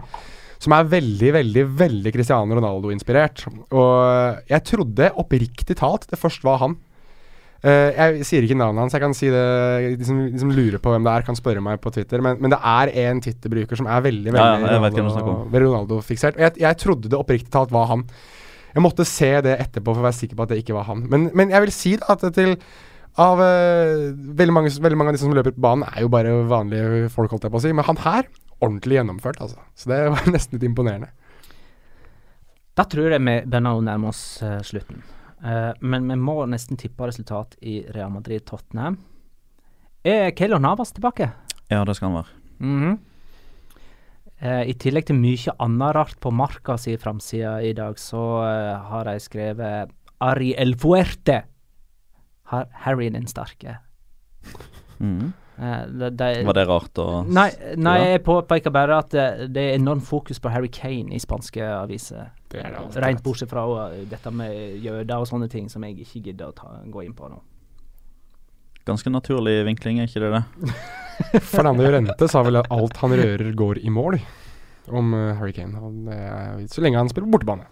[0.61, 3.47] Som er veldig, veldig, veldig Cristiano Ronaldo-inspirert.
[3.73, 6.77] Og jeg trodde oppriktig talt det først var han.
[7.61, 9.41] Uh, jeg sier ikke navnet hans, jeg kan si det
[10.01, 12.23] De som, de som lurer på hvem det er, kan spørre meg på Twitter.
[12.25, 15.43] Men, men det er en Twitter-bruker som er veldig, veldig ja, om.
[15.49, 16.39] Ronaldo- Ronaldo-fiksert.
[16.39, 18.07] Og jeg, jeg trodde det oppriktig talt var han.
[18.71, 21.05] Jeg måtte se det etterpå for å være sikker på at det ikke var han.
[21.11, 22.55] Men, men jeg vil si da at til
[23.21, 26.37] av uh, veldig, mange, veldig mange av de som løper på banen, er jo bare
[26.49, 27.73] vanlige folk, holdt jeg på å si.
[27.77, 28.29] Men han her,
[28.61, 29.61] ordentlig gjennomført, altså.
[29.75, 31.11] Så det var nesten litt imponerende.
[32.79, 35.03] Da tror jeg vi begynner å nærme oss uh, slutten.
[35.41, 38.99] Uh, men vi må nesten tippe resultat i Real Madrid-Tottenham.
[40.07, 41.33] Er Keylor Navas tilbake?
[41.69, 42.37] Ja, det skal han være.
[42.61, 42.99] Mhm.
[44.45, 48.23] uh, I tillegg til mye annet rart på marka si framside i dag, så
[48.93, 51.43] har de skrevet Ari El Fuerte.
[52.53, 53.79] Har Harry den sterke.
[54.99, 55.33] Mhm.
[55.61, 59.65] Eh, de, de, Var det rart å Nei, nei jeg påpeker bare at det, det
[59.69, 62.31] er enormt fokus på Harry Kane i spanske aviser.
[62.57, 62.79] Er.
[63.05, 66.57] Rent bortsett fra uh, dette med jøder og sånne ting som jeg ikke gidder å
[66.57, 67.43] ta, gå inn på nå.
[68.89, 70.73] Ganske naturlig vinkling, er ikke det det?
[71.53, 74.17] Fernando Rente sa vel at alt han rører, går i mål
[74.89, 75.77] om uh, Harry Kane.
[76.73, 77.69] Så lenge han spiller på bortebane.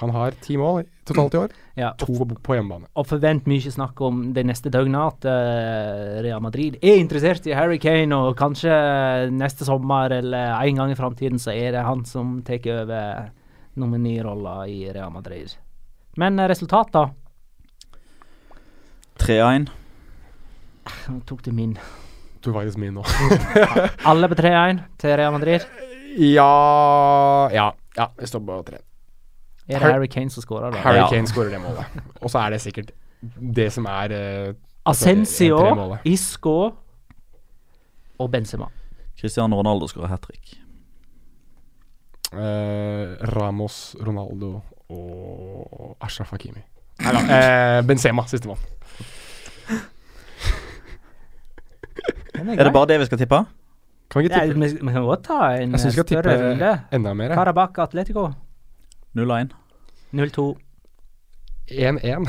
[0.00, 1.56] Han har ti mål totalt i år.
[1.80, 1.94] Ja.
[1.96, 2.90] To på, på hjemmebane.
[2.98, 7.54] Og forvent mye snakk om det neste døgnet at uh, Real Madrid er interessert i
[7.56, 8.74] Harry Kane, og kanskje
[9.32, 13.30] neste sommer eller en gang i framtiden så er det han som tar over
[13.80, 15.54] nominirrolla i Real Madrid.
[16.20, 17.06] Men eh, resultat, da?
[19.24, 19.70] 3-1.
[21.08, 21.78] Nå tok du min.
[22.44, 23.04] Du faktisk min nå.
[24.10, 25.64] Alle på 3-1 til Real Madrid?
[26.18, 27.72] ja Ja.
[27.96, 28.78] Ja, det står på tre.
[29.70, 30.80] Er det Har- Harry Kane som skårer, det?
[30.84, 31.08] Harry Ja.
[31.10, 31.84] Kane skårer det målet.
[32.22, 32.90] Og så er det sikkert
[33.54, 34.54] det som er eh,
[34.86, 35.58] Asensio.
[36.04, 36.72] Isco
[38.18, 38.66] og Benzema.
[39.20, 40.56] Cristiano Ronaldo skårer hat trick.
[42.32, 44.60] eh, Ramos, Ronaldo
[44.90, 46.62] og Ashraf Hakimi.
[47.00, 47.20] Nei da.
[47.78, 48.58] Eh, Benzema, sistemann.
[52.34, 53.40] Er, Er det bare det vi skal tippe?
[54.10, 56.80] Kan vi ikke Ja, vi, vi kan godt ta en skal større tippe runde.
[56.92, 57.34] enda mer.
[57.34, 58.30] Karabakh Atletico
[59.16, 59.50] 0-1.
[60.12, 60.58] 0-2.
[61.70, 62.26] 1-1.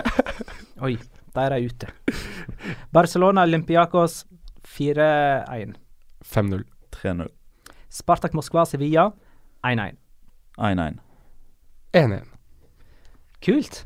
[0.86, 0.96] Oi,
[1.34, 1.88] der er jeg ute.
[2.92, 4.24] Barcelona Olympiakos
[4.66, 5.74] 4-1.
[6.24, 6.62] 5-0.
[6.96, 7.26] 3-0.
[7.90, 9.10] Spartak Moskva Sevilla
[9.66, 9.96] 1-1.
[10.58, 11.00] 1-1.
[11.96, 12.26] 1-1.
[13.44, 13.84] Kult.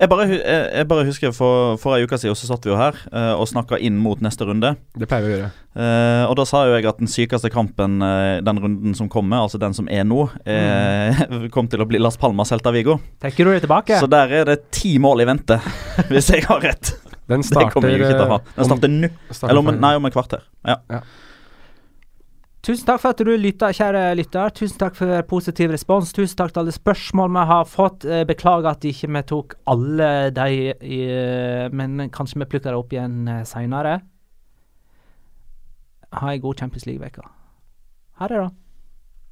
[0.00, 2.78] Jeg bare, jeg, jeg bare husker for, for ei uke siden så satt vi jo
[2.78, 4.74] her uh, og snakka inn mot neste runde.
[4.98, 5.50] Det pleier vi å gjøre.
[5.74, 9.44] Uh, og da sa jo jeg at den sykeste kampen uh, den runden som kommer,
[9.44, 11.48] altså den som er nå, mm.
[11.54, 12.98] kom til å bli Las Palmas Celta Vigo.
[13.22, 13.98] Tenker du det tilbake?
[14.02, 15.60] Så der er det ti mål i vente,
[16.10, 16.96] hvis jeg har rett.
[17.30, 18.40] Den Det starter kommer jeg ikke til å ha.
[18.56, 19.12] Den starter nå.
[19.46, 20.42] Eller om, nei, om et kvarter.
[20.66, 20.80] Ja.
[22.64, 24.52] Tusen takk for at du lytta, kjære lytter.
[24.56, 26.14] Tusen takk for positiv respons.
[26.16, 28.06] Tusen takk til alle spørsmål vi har fått.
[28.08, 32.92] Eh, Beklager at ikke vi tok alle de, i- men kanskje vi plukker det opp
[32.96, 33.98] igjen eh, seinere.
[36.14, 37.20] Ha ei god Champions League-uke.
[38.20, 38.48] Ha det, da.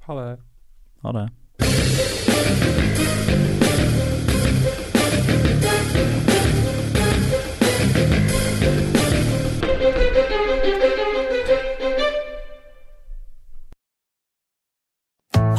[0.09, 0.39] Ha det.
[1.05, 2.92] Ha det.